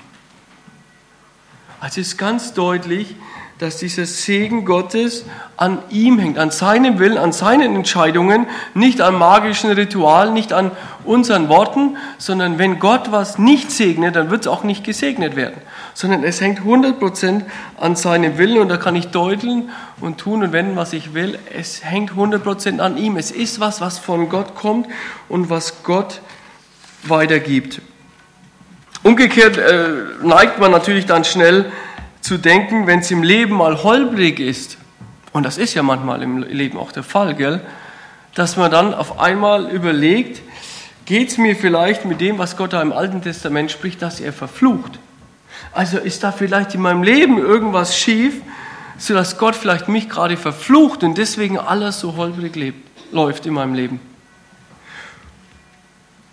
Also 1.81 2.03
ist 2.03 2.19
ganz 2.19 2.53
deutlich, 2.53 3.17
dass 3.63 3.77
dieser 3.77 4.07
Segen 4.07 4.65
Gottes 4.65 5.25
an 5.57 5.79
ihm 5.89 6.19
hängt, 6.19 6.37
an 6.37 6.51
seinem 6.51 6.99
Willen, 6.99 7.17
an 7.17 7.31
seinen 7.31 7.77
Entscheidungen, 7.77 8.49
nicht 8.75 9.01
an 9.01 9.15
magischen 9.15 9.71
Ritualen, 9.71 10.35
nicht 10.35 10.53
an 10.53 10.73
unseren 11.05 11.49
Worten, 11.49 11.97
sondern 12.19 12.59
wenn 12.59 12.81
Gott 12.81 13.13
was 13.13 13.39
nicht 13.39 13.71
segnet, 13.71 14.17
dann 14.17 14.31
wird 14.31 14.41
es 14.41 14.47
auch 14.49 14.65
nicht 14.65 14.83
gesegnet 14.83 15.37
werden, 15.37 15.61
sondern 15.95 16.25
es 16.25 16.41
hängt 16.41 16.63
100% 16.63 17.43
an 17.79 17.95
seinem 17.95 18.37
Willen 18.37 18.59
und 18.59 18.69
da 18.69 18.79
kann 18.79 18.97
ich 18.97 19.09
deuteln 19.09 19.71
und 20.01 20.19
tun 20.19 20.43
und 20.43 20.51
wenden, 20.51 20.75
was 20.75 20.93
ich 20.93 21.15
will. 21.15 21.39
Es 21.57 21.85
hängt 21.85 22.15
100% 22.15 22.81
an 22.81 22.97
ihm. 22.97 23.17
Es 23.17 23.31
ist 23.31 23.61
was, 23.61 23.81
was 23.81 24.01
von 24.01 24.29
Gott 24.29 24.57
kommt 24.57 24.89
und 25.29 25.51
was 25.51 25.85
Gott 25.85 26.21
weitergibt. 27.05 27.81
Umgekehrt 29.05 29.57
äh, 29.57 29.89
neigt 30.23 30.59
man 30.59 30.73
natürlich 30.73 31.07
dann 31.07 31.23
schnell 31.23 31.71
zu 32.23 32.39
denken, 32.39 32.87
wenn 32.87 33.01
es 33.01 33.11
im 33.11 33.23
Leben 33.23 33.57
mal 33.57 33.83
holprig 33.83 34.41
ist, 34.41 34.79
und 35.33 35.45
das 35.45 35.59
ist 35.59 35.75
ja 35.75 35.83
manchmal 35.83 36.23
im 36.23 36.43
Leben 36.43 36.79
auch 36.79 36.93
der 36.93 37.03
Fall, 37.03 37.35
gell, 37.35 37.61
dass 38.35 38.57
man 38.57 38.71
dann 38.71 38.95
auf 38.95 39.19
einmal 39.21 39.69
überlegt, 39.71 40.41
geht 41.05 41.29
es 41.29 41.37
mir 41.37 41.57
vielleicht 41.57 42.05
mit 42.05 42.21
dem, 42.21 42.39
was 42.39 42.57
Gott 42.57 42.73
da 42.73 42.81
im 42.81 42.93
Alten 42.93 43.21
Testament 43.23 43.71
spricht, 43.71 44.01
dass 44.01 44.21
er 44.21 44.33
verflucht? 44.33 44.99
Also 45.73 45.99
ist 45.99 46.23
da 46.23 46.33
vielleicht 46.33 46.75
in 46.75 46.81
meinem 46.81 47.03
Leben 47.03 47.39
irgendwas 47.39 47.99
schief, 47.99 48.41
sodass 48.99 49.37
Gott 49.37 49.57
vielleicht 49.57 49.89
mich 49.89 50.09
gerade 50.09 50.37
verflucht 50.37 51.03
und 51.03 51.19
deswegen 51.19 51.59
alles 51.59 52.01
so 52.01 52.17
holprig 52.17 52.55
lebt, 52.55 52.89
läuft 53.13 53.47
in 53.47 53.55
meinem 53.55 53.75
Leben. 53.75 54.01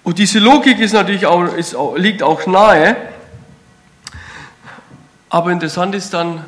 Und 0.04 0.20
diese 0.20 0.40
Logik 0.40 0.80
ist 0.80 0.94
natürlich 0.94 1.26
auch, 1.26 1.44
ist, 1.56 1.76
liegt 1.96 2.22
auch 2.22 2.46
nahe, 2.46 2.96
aber 5.30 5.52
interessant 5.52 5.96
ist 5.96 6.14
dann, 6.14 6.44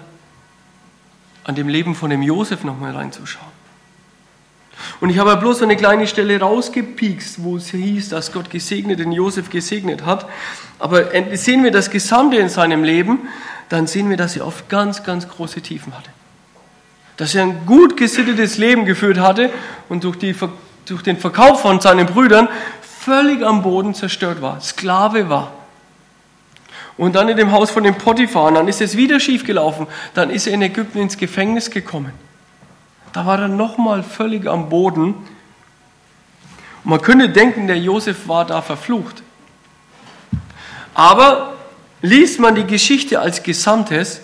an 1.43 1.55
dem 1.55 1.67
Leben 1.67 1.95
von 1.95 2.09
dem 2.09 2.21
Josef 2.21 2.63
nochmal 2.63 2.95
reinzuschauen. 2.95 3.51
Und 4.99 5.09
ich 5.09 5.17
habe 5.17 5.35
bloß 5.37 5.59
so 5.59 5.63
eine 5.63 5.75
kleine 5.75 6.07
Stelle 6.07 6.39
rausgepiekst, 6.39 7.43
wo 7.43 7.57
es 7.57 7.69
hieß, 7.69 8.09
dass 8.09 8.31
Gott 8.31 8.49
gesegnet 8.49 8.99
den 8.99 9.11
Josef 9.11 9.49
gesegnet 9.49 10.05
hat. 10.05 10.27
Aber 10.79 11.05
sehen 11.33 11.63
wir 11.63 11.71
das 11.71 11.89
Gesamte 11.89 12.37
in 12.37 12.49
seinem 12.49 12.83
Leben, 12.83 13.27
dann 13.69 13.87
sehen 13.87 14.09
wir, 14.09 14.17
dass 14.17 14.35
er 14.35 14.45
oft 14.45 14.69
ganz, 14.69 15.03
ganz 15.03 15.27
große 15.27 15.61
Tiefen 15.61 15.95
hatte. 15.95 16.09
Dass 17.17 17.35
er 17.35 17.43
ein 17.43 17.65
gut 17.65 17.97
gesittetes 17.97 18.57
Leben 18.57 18.85
geführt 18.85 19.19
hatte 19.19 19.51
und 19.89 20.03
durch, 20.03 20.17
die, 20.17 20.35
durch 20.85 21.03
den 21.03 21.17
Verkauf 21.17 21.61
von 21.61 21.79
seinen 21.79 22.07
Brüdern 22.07 22.47
völlig 22.81 23.43
am 23.43 23.61
Boden 23.61 23.93
zerstört 23.93 24.41
war, 24.41 24.59
Sklave 24.61 25.29
war. 25.29 25.51
Und 26.97 27.15
dann 27.15 27.29
in 27.29 27.37
dem 27.37 27.51
Haus 27.51 27.71
von 27.71 27.83
dem 27.83 27.95
Potiphar, 27.95 28.51
dann 28.51 28.67
ist 28.67 28.81
es 28.81 28.97
wieder 28.97 29.19
schiefgelaufen. 29.19 29.87
Dann 30.13 30.29
ist 30.29 30.47
er 30.47 30.53
in 30.53 30.61
Ägypten 30.61 30.99
ins 30.99 31.17
Gefängnis 31.17 31.71
gekommen. 31.71 32.11
Da 33.13 33.25
war 33.25 33.39
er 33.39 33.47
nochmal 33.47 34.03
völlig 34.03 34.47
am 34.47 34.69
Boden. 34.69 35.13
Und 36.83 36.89
man 36.89 37.01
könnte 37.01 37.29
denken, 37.29 37.67
der 37.67 37.77
Josef 37.77 38.27
war 38.27 38.45
da 38.45 38.61
verflucht. 38.61 39.23
Aber 40.93 41.55
liest 42.01 42.39
man 42.39 42.55
die 42.55 42.65
Geschichte 42.65 43.19
als 43.19 43.43
Gesamtes, 43.43 44.21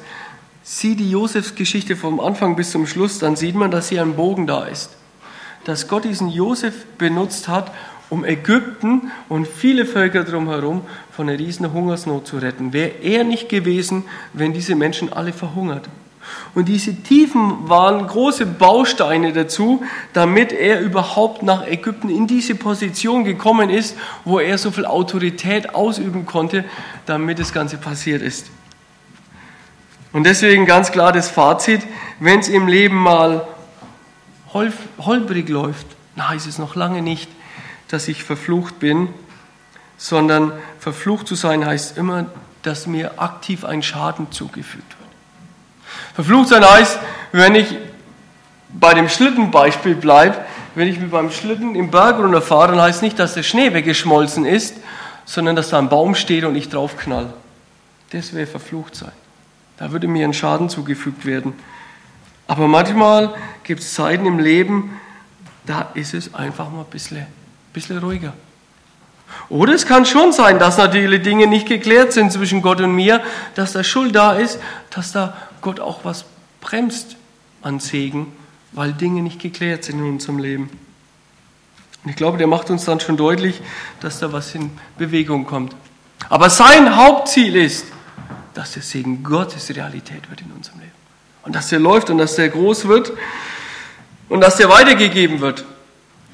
sieht 0.63 0.99
die 0.99 1.09
Josefs 1.09 1.55
Geschichte 1.55 1.95
vom 1.95 2.19
Anfang 2.19 2.55
bis 2.55 2.71
zum 2.71 2.87
Schluss, 2.87 3.19
dann 3.19 3.35
sieht 3.35 3.55
man, 3.55 3.71
dass 3.71 3.89
hier 3.89 4.01
ein 4.01 4.15
Bogen 4.15 4.47
da 4.47 4.65
ist. 4.65 4.97
Dass 5.63 5.87
Gott 5.87 6.03
diesen 6.03 6.29
Josef 6.29 6.85
benutzt 6.97 7.47
hat, 7.47 7.71
um 8.09 8.25
Ägypten 8.25 9.11
und 9.29 9.47
viele 9.47 9.85
Völker 9.85 10.23
drumherum 10.23 10.81
von 11.17 11.27
einer 11.27 11.39
riesen 11.39 11.73
Hungersnot 11.73 12.27
zu 12.27 12.37
retten. 12.37 12.73
Wäre 12.73 12.91
er 13.01 13.23
nicht 13.23 13.49
gewesen, 13.49 14.05
wenn 14.33 14.53
diese 14.53 14.75
Menschen 14.75 15.11
alle 15.11 15.33
verhungert. 15.33 15.89
Und 16.53 16.67
diese 16.67 16.93
Tiefen 16.93 17.67
waren 17.67 18.05
große 18.05 18.45
Bausteine 18.45 19.33
dazu, 19.33 19.83
damit 20.13 20.51
er 20.51 20.79
überhaupt 20.79 21.41
nach 21.41 21.65
Ägypten 21.65 22.11
in 22.11 22.27
diese 22.27 22.53
Position 22.53 23.23
gekommen 23.23 23.71
ist, 23.71 23.97
wo 24.25 24.37
er 24.37 24.59
so 24.59 24.69
viel 24.69 24.85
Autorität 24.85 25.73
ausüben 25.73 26.27
konnte, 26.27 26.65
damit 27.07 27.39
das 27.39 27.51
Ganze 27.51 27.77
passiert 27.77 28.21
ist. 28.21 28.51
Und 30.13 30.23
deswegen 30.23 30.67
ganz 30.67 30.91
klar 30.91 31.11
das 31.11 31.31
Fazit, 31.31 31.81
wenn 32.19 32.41
es 32.41 32.47
im 32.47 32.67
Leben 32.67 32.97
mal 32.97 33.47
holprig 34.53 35.49
läuft, 35.49 35.87
na, 36.15 36.33
ist 36.33 36.45
es 36.45 36.59
noch 36.59 36.75
lange 36.75 37.01
nicht, 37.01 37.27
dass 37.87 38.07
ich 38.07 38.23
verflucht 38.23 38.77
bin, 38.77 39.09
sondern 39.97 40.53
verflucht 40.79 41.27
zu 41.27 41.35
sein 41.35 41.65
heißt 41.65 41.97
immer, 41.97 42.27
dass 42.63 42.87
mir 42.87 43.19
aktiv 43.19 43.65
ein 43.65 43.81
Schaden 43.81 44.31
zugefügt 44.31 44.95
wird. 44.99 45.09
Verflucht 46.15 46.49
sein 46.49 46.65
heißt, 46.65 46.99
wenn 47.31 47.55
ich 47.55 47.75
bei 48.69 48.93
dem 48.93 49.09
Schlittenbeispiel 49.09 49.95
bleibe, 49.95 50.37
wenn 50.75 50.87
ich 50.87 50.99
mit 50.99 51.11
meinem 51.11 51.31
Schlitten 51.31 51.75
im 51.75 51.89
Berg 51.89 52.19
runterfahre, 52.19 52.73
dann 52.73 52.81
heißt 52.81 53.01
nicht, 53.01 53.17
dass 53.19 53.33
der 53.33 53.43
Schnee 53.43 53.73
weggeschmolzen 53.73 54.45
ist, 54.45 54.75
sondern 55.25 55.55
dass 55.55 55.69
da 55.69 55.79
ein 55.79 55.89
Baum 55.89 56.15
steht 56.15 56.43
und 56.43 56.55
ich 56.55 56.69
drauf 56.69 56.97
knall. 56.97 57.33
Das 58.11 58.33
wäre 58.33 58.47
verflucht 58.47 58.95
sein. 58.95 59.11
Da 59.77 59.91
würde 59.91 60.07
mir 60.07 60.25
ein 60.25 60.33
Schaden 60.33 60.69
zugefügt 60.69 61.25
werden. 61.25 61.53
Aber 62.47 62.67
manchmal 62.67 63.35
gibt 63.63 63.81
es 63.81 63.93
Zeiten 63.93 64.25
im 64.25 64.39
Leben, 64.39 64.99
da 65.65 65.89
ist 65.93 66.13
es 66.13 66.33
einfach 66.33 66.69
mal 66.69 66.81
ein 66.81 66.89
bisschen, 66.89 67.17
ein 67.17 67.27
bisschen 67.73 67.97
ruhiger. 67.97 68.33
Oder 69.49 69.73
es 69.73 69.85
kann 69.85 70.05
schon 70.05 70.33
sein, 70.33 70.59
dass 70.59 70.77
natürlich 70.77 71.21
Dinge 71.21 71.47
nicht 71.47 71.67
geklärt 71.67 72.13
sind 72.13 72.31
zwischen 72.31 72.61
Gott 72.61 72.81
und 72.81 72.93
mir, 72.93 73.21
dass 73.55 73.73
da 73.73 73.83
Schuld 73.83 74.15
da 74.15 74.33
ist, 74.33 74.59
dass 74.89 75.11
da 75.11 75.37
Gott 75.61 75.79
auch 75.79 76.03
was 76.03 76.25
bremst 76.61 77.15
an 77.61 77.79
Segen, 77.79 78.31
weil 78.71 78.93
Dinge 78.93 79.21
nicht 79.21 79.39
geklärt 79.39 79.85
sind 79.85 79.99
in 79.99 80.05
unserem 80.05 80.39
Leben. 80.39 80.69
Und 82.03 82.09
ich 82.09 82.15
glaube, 82.15 82.37
der 82.37 82.47
macht 82.47 82.69
uns 82.69 82.85
dann 82.85 82.99
schon 82.99 83.17
deutlich, 83.17 83.61
dass 83.99 84.19
da 84.19 84.31
was 84.31 84.53
in 84.55 84.71
Bewegung 84.97 85.45
kommt. 85.45 85.75
Aber 86.29 86.49
sein 86.49 86.95
Hauptziel 86.95 87.55
ist, 87.55 87.85
dass 88.53 88.73
der 88.73 88.81
Segen 88.81 89.23
Gottes 89.23 89.69
Realität 89.75 90.29
wird 90.29 90.41
in 90.41 90.51
unserem 90.51 90.79
Leben. 90.79 90.91
Und 91.43 91.55
dass 91.55 91.69
der 91.69 91.79
läuft 91.79 92.09
und 92.09 92.17
dass 92.17 92.35
der 92.35 92.49
groß 92.49 92.87
wird 92.87 93.13
und 94.29 94.41
dass 94.41 94.57
der 94.57 94.69
weitergegeben 94.69 95.39
wird. 95.39 95.65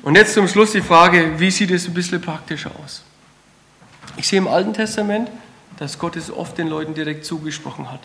Und 0.04 0.16
jetzt 0.16 0.34
zum 0.34 0.48
Schluss 0.50 0.74
die 0.74 0.82
Frage, 0.82 1.40
wie 1.40 1.50
sieht 1.50 1.72
es 1.72 1.88
ein 1.88 1.94
bisschen 1.94 2.22
praktischer 2.22 2.72
aus? 2.84 3.04
Ich 4.18 4.28
sehe 4.28 4.38
im 4.38 4.48
Alten 4.48 4.74
Testament, 4.74 5.30
dass 5.80 5.98
Gott 5.98 6.18
es 6.18 6.30
oft 6.30 6.58
den 6.58 6.68
Leuten 6.68 6.94
direkt 6.94 7.26
zugesprochen 7.26 7.90
hat. 7.90 8.02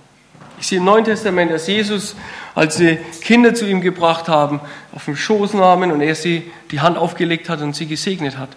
Ich 0.61 0.69
sehe 0.69 0.79
im 0.79 0.85
Neuen 0.85 1.05
Testament, 1.05 1.51
dass 1.51 1.67
Jesus, 1.67 2.15
als 2.55 2.77
sie 2.77 2.99
Kinder 3.21 3.55
zu 3.55 3.67
ihm 3.67 3.81
gebracht 3.81 4.29
haben, 4.29 4.61
auf 4.95 5.05
den 5.05 5.17
Schoß 5.17 5.55
nahmen 5.55 5.93
und 5.93 6.01
er 6.01 6.15
sie 6.15 6.51
die 6.71 6.81
Hand 6.81 6.97
aufgelegt 6.97 7.49
hat 7.49 7.61
und 7.61 7.75
sie 7.77 7.87
gesegnet 7.87 8.39
hat. 8.39 8.51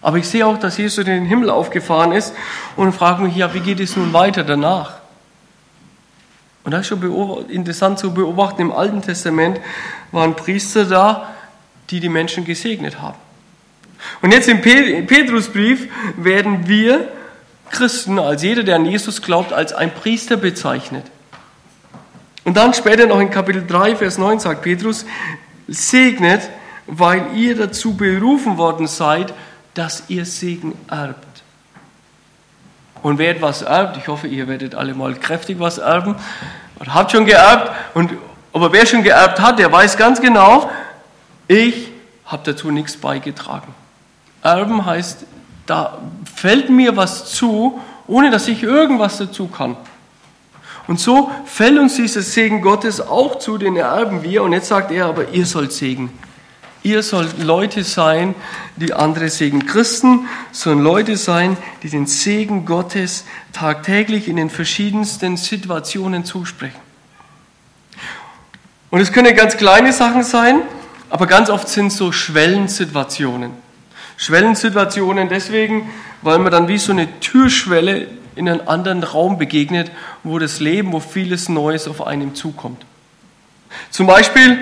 Aber 0.00 0.16
ich 0.16 0.28
sehe 0.28 0.46
auch, 0.46 0.58
dass 0.58 0.78
Jesus 0.78 0.98
in 0.98 1.06
den 1.06 1.26
Himmel 1.26 1.50
aufgefahren 1.50 2.12
ist 2.12 2.34
und 2.76 2.92
frage 2.92 3.22
mich, 3.22 3.36
ja, 3.36 3.52
wie 3.52 3.60
geht 3.60 3.80
es 3.80 3.96
nun 3.96 4.12
weiter 4.12 4.44
danach? 4.44 4.94
Und 6.64 6.72
das 6.72 6.82
ist 6.82 6.86
schon 6.88 7.48
interessant 7.48 7.98
zu 7.98 8.12
beobachten. 8.12 8.62
Im 8.62 8.72
Alten 8.72 9.02
Testament 9.02 9.60
waren 10.12 10.36
Priester 10.36 10.84
da, 10.84 11.29
die 11.90 12.00
die 12.00 12.08
Menschen 12.08 12.44
gesegnet 12.44 13.00
haben. 13.00 13.18
Und 14.22 14.32
jetzt 14.32 14.48
im 14.48 14.60
Petrusbrief 14.62 15.88
werden 16.16 16.66
wir 16.66 17.08
Christen, 17.70 18.18
als 18.18 18.42
jeder, 18.42 18.62
der 18.62 18.76
an 18.76 18.86
Jesus 18.86 19.22
glaubt, 19.22 19.52
als 19.52 19.72
ein 19.72 19.92
Priester 19.92 20.36
bezeichnet. 20.36 21.04
Und 22.44 22.56
dann 22.56 22.74
später 22.74 23.06
noch 23.06 23.20
in 23.20 23.30
Kapitel 23.30 23.66
3, 23.66 23.96
Vers 23.96 24.18
9 24.18 24.40
sagt 24.40 24.62
Petrus, 24.62 25.04
segnet, 25.68 26.48
weil 26.86 27.26
ihr 27.36 27.56
dazu 27.56 27.94
berufen 27.94 28.56
worden 28.58 28.86
seid, 28.86 29.32
dass 29.74 30.04
ihr 30.08 30.24
Segen 30.24 30.74
erbt. 30.90 31.42
Und 33.02 33.18
wer 33.18 33.30
etwas 33.30 33.62
erbt, 33.62 33.96
ich 33.96 34.08
hoffe, 34.08 34.26
ihr 34.26 34.48
werdet 34.48 34.74
alle 34.74 34.94
mal 34.94 35.14
kräftig 35.14 35.58
was 35.60 35.78
erben, 35.78 36.16
oder 36.80 36.94
habt 36.94 37.12
schon 37.12 37.26
geerbt, 37.26 37.70
und, 37.94 38.12
aber 38.52 38.72
wer 38.72 38.84
schon 38.86 39.02
geerbt 39.02 39.40
hat, 39.40 39.58
der 39.58 39.70
weiß 39.70 39.96
ganz 39.96 40.20
genau, 40.20 40.70
ich 41.50 41.90
habe 42.26 42.42
dazu 42.44 42.70
nichts 42.70 42.96
beigetragen. 42.96 43.74
Erben 44.40 44.86
heißt, 44.86 45.24
da 45.66 45.98
fällt 46.32 46.70
mir 46.70 46.96
was 46.96 47.32
zu, 47.32 47.80
ohne 48.06 48.30
dass 48.30 48.46
ich 48.46 48.62
irgendwas 48.62 49.18
dazu 49.18 49.48
kann. 49.48 49.76
Und 50.86 51.00
so 51.00 51.28
fällt 51.46 51.76
uns 51.76 51.96
dieser 51.96 52.22
Segen 52.22 52.62
Gottes 52.62 53.00
auch 53.00 53.40
zu, 53.40 53.58
den 53.58 53.76
erben 53.76 54.22
wir. 54.22 54.44
Und 54.44 54.52
jetzt 54.52 54.68
sagt 54.68 54.92
er, 54.92 55.06
aber 55.06 55.30
ihr 55.30 55.44
sollt 55.44 55.72
Segen. 55.72 56.12
Ihr 56.84 57.02
sollt 57.02 57.42
Leute 57.42 57.82
sein, 57.82 58.36
die 58.76 58.92
andere 58.92 59.28
segnen. 59.28 59.66
Christen 59.66 60.28
sollen 60.52 60.80
Leute 60.80 61.16
sein, 61.16 61.56
die 61.82 61.90
den 61.90 62.06
Segen 62.06 62.64
Gottes 62.64 63.24
tagtäglich 63.52 64.28
in 64.28 64.36
den 64.36 64.50
verschiedensten 64.50 65.36
Situationen 65.36 66.24
zusprechen. 66.24 66.80
Und 68.90 69.00
es 69.00 69.12
können 69.12 69.34
ganz 69.34 69.56
kleine 69.56 69.92
Sachen 69.92 70.22
sein, 70.22 70.62
aber 71.10 71.26
ganz 71.26 71.50
oft 71.50 71.68
sind 71.68 71.88
es 71.88 71.96
so 71.96 72.12
Schwellensituationen. 72.12 73.52
Schwellensituationen 74.16 75.28
deswegen, 75.28 75.90
weil 76.22 76.38
man 76.38 76.52
dann 76.52 76.68
wie 76.68 76.78
so 76.78 76.92
eine 76.92 77.20
Türschwelle 77.20 78.06
in 78.36 78.48
einen 78.48 78.66
anderen 78.68 79.02
Raum 79.02 79.38
begegnet, 79.38 79.90
wo 80.22 80.38
das 80.38 80.60
Leben, 80.60 80.92
wo 80.92 81.00
vieles 81.00 81.48
Neues 81.48 81.88
auf 81.88 82.06
einem 82.06 82.34
zukommt. 82.34 82.84
Zum 83.90 84.06
Beispiel 84.06 84.58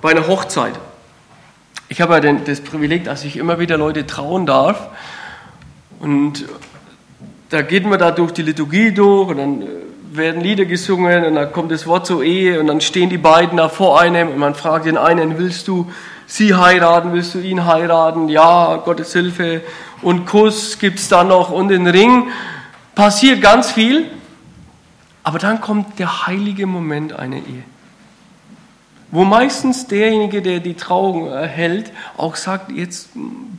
bei 0.00 0.10
einer 0.10 0.26
Hochzeit. 0.26 0.74
Ich 1.88 2.00
habe 2.00 2.14
ja 2.14 2.32
das 2.32 2.60
Privileg, 2.60 3.04
dass 3.04 3.24
ich 3.24 3.36
immer 3.36 3.58
wieder 3.58 3.76
Leute 3.78 4.06
trauen 4.06 4.46
darf. 4.46 4.88
Und 6.00 6.44
da 7.48 7.62
geht 7.62 7.86
man 7.86 7.98
da 7.98 8.10
durch 8.10 8.32
die 8.32 8.42
Liturgie 8.42 8.92
durch 8.92 9.28
und 9.28 9.38
dann 9.38 9.62
äh, 9.62 9.66
werden 10.10 10.40
Lieder 10.40 10.64
gesungen 10.64 11.24
und 11.24 11.34
dann 11.34 11.52
kommt 11.52 11.70
das 11.70 11.86
Wort 11.86 12.06
zur 12.06 12.22
Ehe 12.22 12.60
und 12.60 12.66
dann 12.66 12.80
stehen 12.80 13.10
die 13.10 13.18
beiden 13.18 13.56
da 13.58 13.68
vor 13.68 14.00
einem 14.00 14.28
und 14.28 14.38
man 14.38 14.54
fragt 14.54 14.86
den 14.86 14.96
einen, 14.96 15.38
willst 15.38 15.68
du 15.68 15.90
sie 16.26 16.54
heiraten, 16.54 17.12
willst 17.12 17.34
du 17.34 17.40
ihn 17.40 17.66
heiraten? 17.66 18.28
Ja, 18.28 18.76
Gottes 18.76 19.12
Hilfe 19.12 19.62
und 20.02 20.26
Kuss 20.26 20.78
gibt 20.78 20.98
es 20.98 21.08
dann 21.08 21.28
noch 21.28 21.50
und 21.50 21.68
den 21.68 21.86
Ring 21.86 22.28
passiert 22.94 23.40
ganz 23.40 23.70
viel, 23.70 24.10
aber 25.22 25.38
dann 25.38 25.60
kommt 25.60 25.98
der 25.98 26.26
heilige 26.26 26.66
Moment 26.66 27.12
einer 27.12 27.36
Ehe. 27.36 27.64
Wo 29.10 29.24
meistens 29.24 29.86
derjenige, 29.86 30.42
der 30.42 30.60
die 30.60 30.74
Trauung 30.74 31.28
erhält, 31.28 31.92
auch 32.18 32.36
sagt, 32.36 32.70
jetzt 32.70 33.10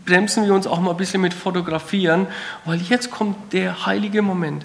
bremsen 0.06 0.46
wir 0.46 0.54
uns 0.54 0.68
auch 0.68 0.80
mal 0.80 0.92
ein 0.92 0.98
bisschen 0.98 1.22
mit 1.22 1.34
Fotografieren, 1.34 2.28
weil 2.66 2.78
jetzt 2.78 3.10
kommt 3.10 3.54
der 3.54 3.88
heilige 3.88 4.22
Moment. 4.22 4.64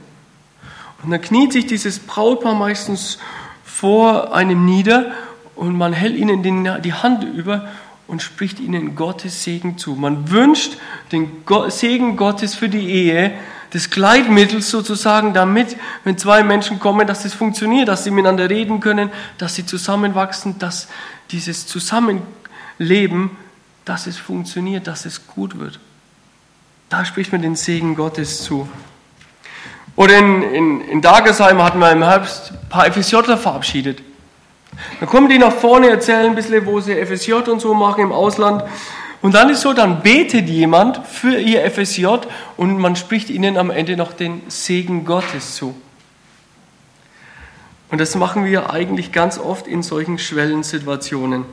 Und 1.05 1.11
dann 1.11 1.21
kniet 1.21 1.53
sich 1.53 1.67
dieses 1.67 1.99
Brautpaar 1.99 2.55
meistens 2.55 3.19
vor 3.65 4.35
einem 4.35 4.65
nieder 4.65 5.13
und 5.55 5.77
man 5.77 5.93
hält 5.93 6.17
ihnen 6.17 6.43
die 6.83 6.93
Hand 6.93 7.25
über 7.25 7.69
und 8.07 8.23
spricht 8.23 8.61
ihnen 8.61 8.97
Gottes 8.97 9.45
Segen 9.45 9.79
zu. 9.79 9.95
Man 9.95 10.31
wünscht 10.31 10.79
den 11.13 11.31
Segen 11.69 12.17
Gottes 12.17 12.55
für 12.55 12.69
die 12.69 12.89
Ehe, 12.91 13.33
des 13.75 13.91
Gleitmittels 13.91 14.71
sozusagen, 14.71 15.35
damit, 15.35 15.77
wenn 16.05 16.17
zwei 16.17 16.45
Menschen 16.45 16.79
kommen, 16.79 17.09
dass 17.09 17.25
es 17.25 17.35
funktioniert, 17.35 17.89
dass 17.89 18.05
sie 18.05 18.13
miteinander 18.13 18.49
reden 18.49 18.79
können, 18.79 19.11
dass 19.37 19.57
sie 19.57 19.67
zusammenwachsen, 19.67 20.61
dass 20.61 20.87
dieses 21.33 21.67
Zusammenleben, 21.67 23.33
dass 23.85 24.07
es 24.07 24.17
funktioniert, 24.17 24.87
dass 24.87 25.07
es 25.07 25.27
gut 25.27 25.59
wird. 25.59 25.81
Da 26.89 27.05
spricht 27.05 27.33
man 27.33 27.43
den 27.43 27.57
Segen 27.57 27.97
Gottes 27.97 28.45
zu. 28.45 28.69
Oder 29.97 30.19
in, 30.19 30.43
in, 30.43 30.81
in 30.81 31.01
Dagesheim 31.01 31.63
hatten 31.63 31.79
wir 31.79 31.93
im 31.93 32.03
Herbst 32.03 32.53
ein 32.53 32.69
paar 32.69 32.91
FSJler 32.91 33.39
verabschiedet. 33.39 34.03
Dann 34.99 35.09
kommen 35.09 35.29
die 35.29 35.39
nach 35.39 35.53
vorne, 35.53 35.89
erzählen 35.89 36.27
ein 36.27 36.35
bisschen, 36.35 36.67
wo 36.67 36.81
sie 36.81 36.95
FSJ 36.95 37.33
und 37.49 37.61
so 37.61 37.75
machen 37.75 38.03
im 38.03 38.13
Ausland. 38.13 38.65
Und 39.23 39.35
dann 39.35 39.49
ist 39.49 39.63
so, 39.63 39.73
dann 39.73 40.03
betet 40.03 40.49
jemand 40.49 41.07
für 41.07 41.39
ihr 41.39 41.71
FSJ 41.71 42.07
und 42.57 42.79
man 42.79 42.97
spricht 42.97 43.31
ihnen 43.31 43.57
am 43.57 43.71
Ende 43.71 43.97
noch 43.97 44.13
den 44.13 44.43
Segen 44.49 45.05
Gottes 45.05 45.55
zu. 45.55 45.75
Und 47.91 48.01
das 48.01 48.17
machen 48.17 48.45
wir 48.45 48.71
eigentlich 48.71 49.13
ganz 49.13 49.39
oft 49.39 49.67
in 49.69 49.83
solchen 49.83 50.19
Schwellensituationen. 50.19 51.45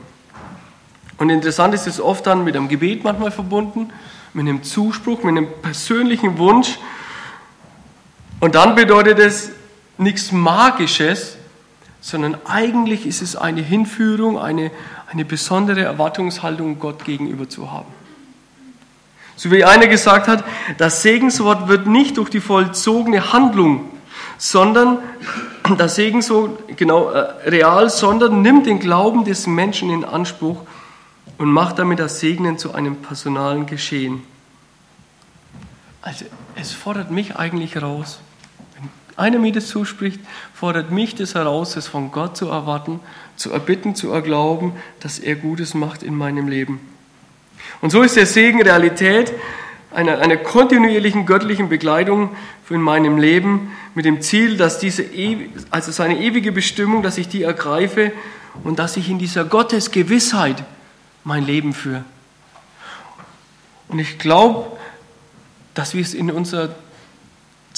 Und 1.18 1.30
interessant 1.30 1.72
ist 1.72 1.86
es 1.86 2.00
oft 2.00 2.26
dann 2.26 2.42
mit 2.42 2.56
einem 2.56 2.68
Gebet 2.68 3.04
manchmal 3.04 3.30
verbunden, 3.30 3.90
mit 4.34 4.48
einem 4.48 4.62
Zuspruch, 4.64 5.22
mit 5.22 5.36
einem 5.36 5.46
persönlichen 5.62 6.38
Wunsch. 6.38 6.78
Und 8.42 8.56
dann 8.56 8.74
bedeutet 8.74 9.20
es 9.20 9.52
nichts 9.98 10.32
Magisches, 10.32 11.36
sondern 12.00 12.36
eigentlich 12.44 13.06
ist 13.06 13.22
es 13.22 13.36
eine 13.36 13.60
Hinführung, 13.60 14.36
eine, 14.36 14.72
eine 15.12 15.24
besondere 15.24 15.82
Erwartungshaltung 15.82 16.80
Gott 16.80 17.04
gegenüber 17.04 17.48
zu 17.48 17.70
haben. 17.70 17.86
So 19.36 19.52
wie 19.52 19.64
einer 19.64 19.86
gesagt 19.86 20.26
hat, 20.26 20.42
das 20.76 21.02
Segenswort 21.02 21.68
wird 21.68 21.86
nicht 21.86 22.16
durch 22.16 22.30
die 22.30 22.40
vollzogene 22.40 23.32
Handlung, 23.32 23.88
sondern 24.38 24.98
das 25.78 25.94
Segenswort 25.94 26.76
genau 26.76 27.10
äh, 27.10 27.48
real, 27.48 27.90
sondern 27.90 28.42
nimmt 28.42 28.66
den 28.66 28.80
Glauben 28.80 29.24
des 29.24 29.46
Menschen 29.46 29.88
in 29.88 30.04
Anspruch 30.04 30.62
und 31.38 31.48
macht 31.48 31.78
damit 31.78 32.00
das 32.00 32.18
Segnen 32.18 32.58
zu 32.58 32.74
einem 32.74 32.96
personalen 32.96 33.66
Geschehen. 33.66 34.24
Also 36.00 36.24
es 36.56 36.72
fordert 36.72 37.12
mich 37.12 37.36
eigentlich 37.36 37.80
raus. 37.80 38.18
Einer 39.16 39.38
mir 39.38 39.52
das 39.52 39.68
zuspricht, 39.68 40.20
fordert 40.54 40.90
mich 40.90 41.14
das 41.14 41.34
heraus, 41.34 41.76
es 41.76 41.86
von 41.86 42.10
Gott 42.10 42.36
zu 42.36 42.48
erwarten 42.48 43.00
zu 43.36 43.50
erbitten, 43.50 43.94
zu 43.94 44.10
erglauben, 44.12 44.72
dass 45.00 45.18
er 45.18 45.34
Gutes 45.36 45.74
macht 45.74 46.02
in 46.02 46.14
meinem 46.14 46.48
Leben. 46.48 46.80
Und 47.80 47.90
so 47.90 48.02
ist 48.02 48.16
der 48.16 48.26
Segen 48.26 48.62
Realität, 48.62 49.32
einer, 49.92 50.20
einer 50.20 50.36
kontinuierlichen 50.36 51.26
göttlichen 51.26 51.68
Begleitung 51.68 52.30
in 52.70 52.80
meinem 52.80 53.18
Leben 53.18 53.72
mit 53.94 54.06
dem 54.06 54.22
Ziel, 54.22 54.56
dass 54.56 54.78
diese, 54.78 55.04
also 55.70 55.92
seine 55.92 56.18
ewige 56.18 56.52
Bestimmung, 56.52 57.02
dass 57.02 57.18
ich 57.18 57.28
die 57.28 57.42
ergreife 57.42 58.12
und 58.64 58.78
dass 58.78 58.96
ich 58.96 59.10
in 59.10 59.18
dieser 59.18 59.44
Gottesgewissheit 59.44 60.64
mein 61.22 61.44
Leben 61.44 61.74
führe. 61.74 62.06
Und 63.88 63.98
ich 63.98 64.18
glaube, 64.18 64.74
dass 65.74 65.92
wir 65.92 66.00
es 66.00 66.14
in 66.14 66.30
unserer 66.30 66.74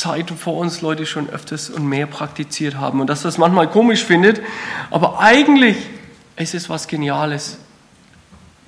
Zeit 0.05 0.31
vor 0.31 0.59
uns 0.59 0.83
Leute 0.83 1.07
schon 1.07 1.31
öfters 1.31 1.71
und 1.71 1.89
mehr 1.89 2.05
praktiziert 2.05 2.77
haben 2.77 3.01
und 3.01 3.09
dass 3.09 3.23
das 3.23 3.39
manchmal 3.39 3.71
komisch 3.71 4.05
findet, 4.05 4.43
aber 4.91 5.19
eigentlich 5.21 5.79
ist 6.37 6.55
es 6.55 6.69
was 6.69 6.89
Geniales. 6.89 7.57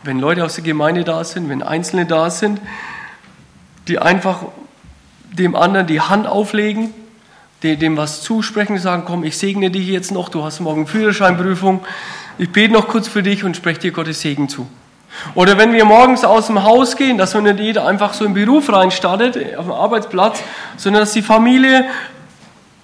Wenn 0.02 0.18
Leute 0.18 0.46
aus 0.46 0.54
der 0.54 0.64
Gemeinde 0.64 1.04
da 1.04 1.22
sind, 1.24 1.50
wenn 1.50 1.62
Einzelne 1.62 2.06
da 2.06 2.30
sind, 2.30 2.58
die 3.86 3.98
einfach 3.98 4.46
dem 5.30 5.54
anderen 5.54 5.86
die 5.86 6.00
Hand 6.00 6.26
auflegen, 6.26 6.94
dem 7.62 7.98
was 7.98 8.22
zusprechen, 8.22 8.78
sagen, 8.78 9.02
komm, 9.04 9.22
ich 9.22 9.36
segne 9.36 9.70
dich 9.70 9.88
jetzt 9.88 10.12
noch, 10.12 10.30
du 10.30 10.42
hast 10.42 10.60
morgen 10.60 10.86
Führerscheinprüfung, 10.86 11.84
ich 12.38 12.50
bete 12.50 12.72
noch 12.72 12.88
kurz 12.88 13.08
für 13.08 13.22
dich 13.22 13.44
und 13.44 13.56
spreche 13.56 13.80
dir 13.80 13.92
Gottes 13.92 14.22
Segen 14.22 14.48
zu. 14.48 14.66
Oder 15.34 15.58
wenn 15.58 15.72
wir 15.72 15.84
morgens 15.84 16.24
aus 16.24 16.46
dem 16.46 16.62
Haus 16.62 16.96
gehen, 16.96 17.18
dass 17.18 17.34
man 17.34 17.44
nicht 17.44 17.60
jeder 17.60 17.86
einfach 17.86 18.14
so 18.14 18.24
im 18.24 18.34
Beruf 18.34 18.72
reinstartet, 18.72 19.56
auf 19.56 19.64
dem 19.64 19.72
Arbeitsplatz, 19.72 20.42
sondern 20.76 21.02
dass 21.02 21.12
die 21.12 21.22
Familie 21.22 21.84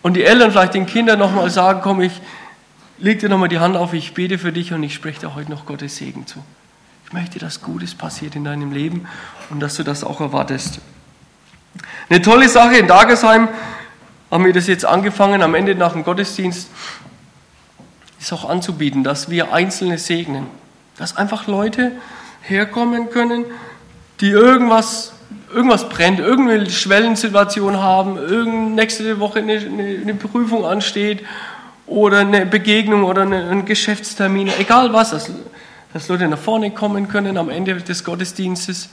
und 0.03 0.15
die 0.15 0.25
Eltern 0.25 0.51
vielleicht 0.51 0.75
den 0.75 0.87
Kindern 0.87 1.19
nochmal 1.19 1.51
sagen, 1.51 1.81
komm, 1.83 2.01
ich 2.01 2.13
leg 2.99 3.21
dir 3.21 3.29
nochmal 3.29 3.49
die 3.49 3.59
Hand 3.59 3.77
auf, 3.77 3.93
ich 3.93 4.15
bete 4.15 4.39
für 4.39 4.53
dich 4.53 4.73
und 4.73 4.83
ich 4.83 4.95
spreche 4.95 5.21
dir 5.21 5.35
heute 5.35 5.51
noch 5.51 5.67
Gottes 5.67 5.97
Segen 5.97 6.27
zu. 6.27 6.39
Ich 7.07 7.13
möchte, 7.13 7.39
dass 7.39 7.61
Gutes 7.61 7.95
passiert 7.95 8.37
in 8.37 8.45
deinem 8.45 8.73
Leben 8.73 9.07
und 9.51 9.61
dass 9.61 9.77
du 9.77 9.83
das 9.83 10.05
auch 10.05 10.21
erwartest. 10.21 10.81
Eine 12.09 12.23
tolle 12.23 12.49
Sache 12.49 12.77
in 12.77 12.87
Dagesheim 12.87 13.49
haben 14.31 14.45
wir 14.45 14.53
das 14.53 14.67
jetzt 14.67 14.85
angefangen, 14.85 15.43
am 15.43 15.55
Ende 15.55 15.75
nach 15.75 15.93
dem 15.93 16.05
Gottesdienst 16.05 16.69
ist 18.19 18.33
auch 18.33 18.49
anzubieten, 18.49 19.03
dass 19.03 19.29
wir 19.31 19.53
Einzelne 19.53 19.99
segnen. 19.99 20.47
Dass 20.97 21.17
einfach 21.17 21.49
Leute 21.49 21.93
herkommen 22.43 23.11
können, 23.11 23.45
die 24.21 24.31
irgendwas, 24.31 25.13
irgendwas 25.53 25.89
brennt, 25.89 26.21
irgendeine 26.21 26.71
Schwellensituation 26.71 27.79
haben, 27.79 28.17
irgend 28.17 28.75
nächste 28.75 29.19
Woche 29.21 29.41
eine, 29.41 29.55
eine, 29.55 29.99
eine 30.03 30.15
Prüfung 30.15 30.65
ansteht 30.65 31.25
oder 31.87 32.19
eine 32.19 32.47
Begegnung 32.47 33.05
oder 33.05 33.23
eine, 33.23 33.49
ein 33.49 33.65
Geschäftstermin, 33.65 34.51
egal 34.59 34.93
was, 34.93 35.11
dass, 35.11 35.31
dass 35.93 36.09
Leute 36.09 36.29
nach 36.29 36.39
vorne 36.39 36.71
kommen 36.71 37.09
können 37.09 37.37
am 37.37 37.49
Ende 37.49 37.75
des 37.77 38.05
Gottesdienstes, 38.05 38.91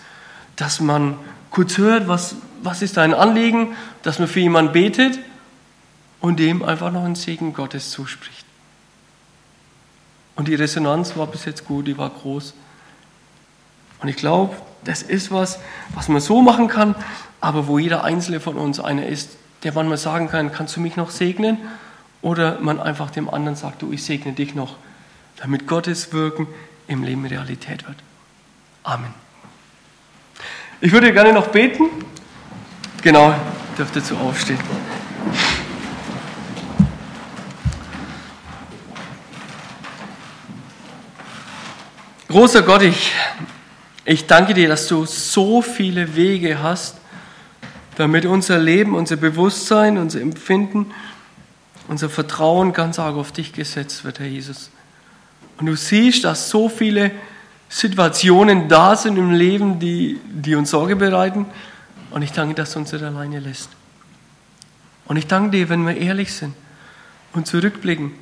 dass 0.56 0.80
man 0.80 1.16
kurz 1.52 1.78
hört, 1.78 2.08
was, 2.08 2.36
was 2.62 2.82
ist 2.82 2.98
dein 2.98 3.14
Anliegen, 3.14 3.76
dass 4.04 4.20
man 4.20 4.28
für 4.28 4.40
jemanden 4.40 4.74
betet 4.74 5.20
und 6.22 6.40
dem 6.40 6.64
einfach 6.64 6.92
noch 6.92 7.04
einen 7.04 7.16
Segen 7.16 7.54
Gottes 7.54 7.92
zuspricht. 7.92 8.46
Und 10.36 10.48
die 10.48 10.56
Resonanz 10.56 11.18
war 11.18 11.28
bis 11.28 11.46
jetzt 11.46 11.66
gut, 11.66 11.88
die 11.88 11.98
war 11.98 12.10
groß. 12.10 12.54
Und 14.02 14.08
ich 14.08 14.16
glaube, 14.16 14.56
das 14.84 15.02
ist 15.02 15.32
was, 15.32 15.60
was 15.94 16.08
man 16.08 16.22
so 16.22 16.42
machen 16.42 16.68
kann, 16.68 16.96
aber 17.42 17.68
wo 17.68 17.80
jeder 17.80 18.04
Einzelne 18.04 18.40
von 18.40 18.56
uns 18.58 18.80
einer 18.80 19.06
ist, 19.06 19.38
der 19.64 19.74
manchmal 19.74 19.98
sagen 19.98 20.30
kann, 20.30 20.52
kannst 20.52 20.76
du 20.76 20.80
mich 20.80 20.96
noch 20.96 21.10
segnen? 21.10 21.58
Oder 22.22 22.60
man 22.60 22.80
einfach 22.80 23.12
dem 23.12 23.30
anderen 23.30 23.56
sagt, 23.56 23.82
du, 23.82 23.92
ich 23.92 24.04
segne 24.04 24.34
dich 24.34 24.56
noch, 24.56 24.76
damit 25.38 25.68
Gottes 25.68 26.12
Wirken 26.12 26.48
im 26.88 27.04
Leben 27.04 27.26
Realität 27.26 27.88
wird. 27.88 27.98
Amen. 28.84 29.14
Ich 30.82 30.92
würde 30.92 31.14
gerne 31.14 31.34
noch 31.34 31.48
beten. 31.48 31.86
Genau, 33.02 33.34
dürft 33.78 33.96
dazu 33.96 34.16
aufstehen. 34.18 34.60
Großer 42.30 42.62
Gott, 42.62 42.84
ich, 42.84 43.12
ich 44.10 44.26
danke 44.26 44.56
dir, 44.56 44.68
dass 44.68 44.88
du 44.88 45.06
so 45.06 45.62
viele 45.62 46.16
Wege 46.16 46.64
hast, 46.64 46.98
damit 47.96 48.26
unser 48.26 48.58
Leben, 48.58 48.96
unser 48.96 49.18
Bewusstsein, 49.18 50.00
unser 50.00 50.20
Empfinden, 50.20 50.88
unser 51.88 52.10
Vertrauen 52.10 52.74
ganz 52.74 52.98
arg 52.98 53.16
auf 53.18 53.32
dich 53.32 53.54
gesetzt 53.54 54.04
wird, 54.04 54.18
Herr 54.18 54.26
Jesus. 54.26 54.72
Und 55.60 55.68
du 55.68 55.76
siehst, 55.76 56.24
dass 56.24 56.50
so 56.50 56.70
viele 56.70 57.12
Situationen 57.70 58.68
da 58.68 58.96
sind 58.96 59.16
im 59.18 59.32
Leben, 59.32 59.80
die, 59.80 60.20
die 60.26 60.56
uns 60.56 60.72
Sorge 60.72 60.96
bereiten. 60.96 61.46
Und 62.10 62.24
ich 62.24 62.32
danke, 62.32 62.56
dass 62.56 62.74
du 62.74 62.80
uns 62.80 62.92
nicht 62.92 63.04
alleine 63.04 63.40
lässt. 63.40 63.70
Und 65.06 65.18
ich 65.18 65.28
danke 65.28 65.52
dir, 65.52 65.70
wenn 65.70 65.86
wir 65.86 65.96
ehrlich 65.96 66.34
sind 66.34 66.56
und 67.34 67.46
zurückblicken 67.46 68.14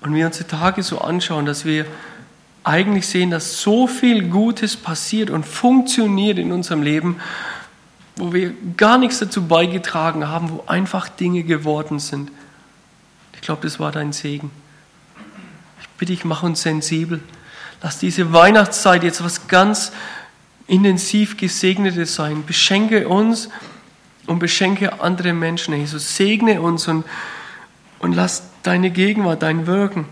und 0.00 0.14
wir 0.14 0.26
unsere 0.26 0.46
Tage 0.46 0.84
so 0.84 1.00
anschauen, 1.00 1.44
dass 1.44 1.64
wir 1.64 1.86
eigentlich 2.64 3.06
sehen, 3.06 3.30
dass 3.30 3.60
so 3.60 3.86
viel 3.86 4.28
Gutes 4.28 4.76
passiert 4.76 5.30
und 5.30 5.44
funktioniert 5.44 6.38
in 6.38 6.50
unserem 6.50 6.82
Leben, 6.82 7.20
wo 8.16 8.32
wir 8.32 8.54
gar 8.76 8.96
nichts 8.96 9.18
dazu 9.18 9.46
beigetragen 9.46 10.28
haben, 10.28 10.50
wo 10.50 10.64
einfach 10.66 11.08
Dinge 11.08 11.42
geworden 11.42 11.98
sind. 11.98 12.30
Ich 13.34 13.42
glaube, 13.42 13.62
das 13.62 13.78
war 13.78 13.92
dein 13.92 14.12
Segen. 14.12 14.50
Ich 15.80 15.88
bitte 15.98 16.12
dich, 16.12 16.24
mach 16.24 16.42
uns 16.42 16.62
sensibel. 16.62 17.20
Lass 17.82 17.98
diese 17.98 18.32
Weihnachtszeit 18.32 19.04
jetzt 19.04 19.22
was 19.22 19.46
ganz 19.46 19.92
intensiv 20.66 21.36
Gesegnetes 21.36 22.14
sein. 22.14 22.46
Beschenke 22.46 23.08
uns 23.08 23.50
und 24.26 24.38
beschenke 24.38 25.02
andere 25.02 25.34
Menschen, 25.34 25.74
Jesus. 25.74 26.16
Segne 26.16 26.62
uns 26.62 26.88
und, 26.88 27.04
und 27.98 28.14
lass 28.14 28.44
deine 28.62 28.90
Gegenwart, 28.90 29.42
dein 29.42 29.66
Wirken 29.66 30.06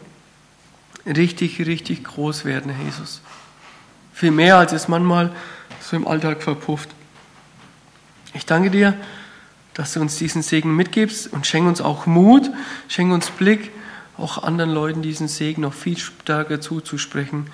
richtig, 1.07 1.59
richtig 1.61 2.05
groß 2.05 2.45
werden, 2.45 2.73
Herr 2.73 2.85
Jesus. 2.85 3.21
Viel 4.13 4.31
mehr, 4.31 4.59
als 4.59 4.73
es 4.73 4.89
manchmal 4.89 5.35
so 5.81 5.97
im 5.97 6.07
Alltag 6.07 6.43
verpufft. 6.43 6.91
Ich 8.35 8.47
danke 8.47 8.71
dir, 8.71 8.95
dass 9.75 9.93
du 9.95 10.01
uns 10.01 10.17
diesen 10.17 10.43
Segen 10.43 10.77
mitgibst 10.77 11.33
und 11.33 11.47
schenk 11.47 11.67
uns 11.67 11.81
auch 11.81 12.07
Mut, 12.07 12.51
schenk 12.89 13.13
uns 13.13 13.31
Blick, 13.31 13.71
auch 14.17 14.43
anderen 14.43 14.71
Leuten 14.71 15.03
diesen 15.03 15.29
Segen 15.29 15.63
noch 15.63 15.75
viel 15.75 15.99
stärker 15.99 16.61
zuzusprechen 16.61 17.51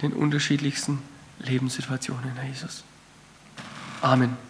in 0.00 0.10
den 0.10 0.18
unterschiedlichsten 0.18 1.00
Lebenssituationen, 1.40 2.32
Herr 2.36 2.48
Jesus. 2.48 2.84
Amen. 4.00 4.45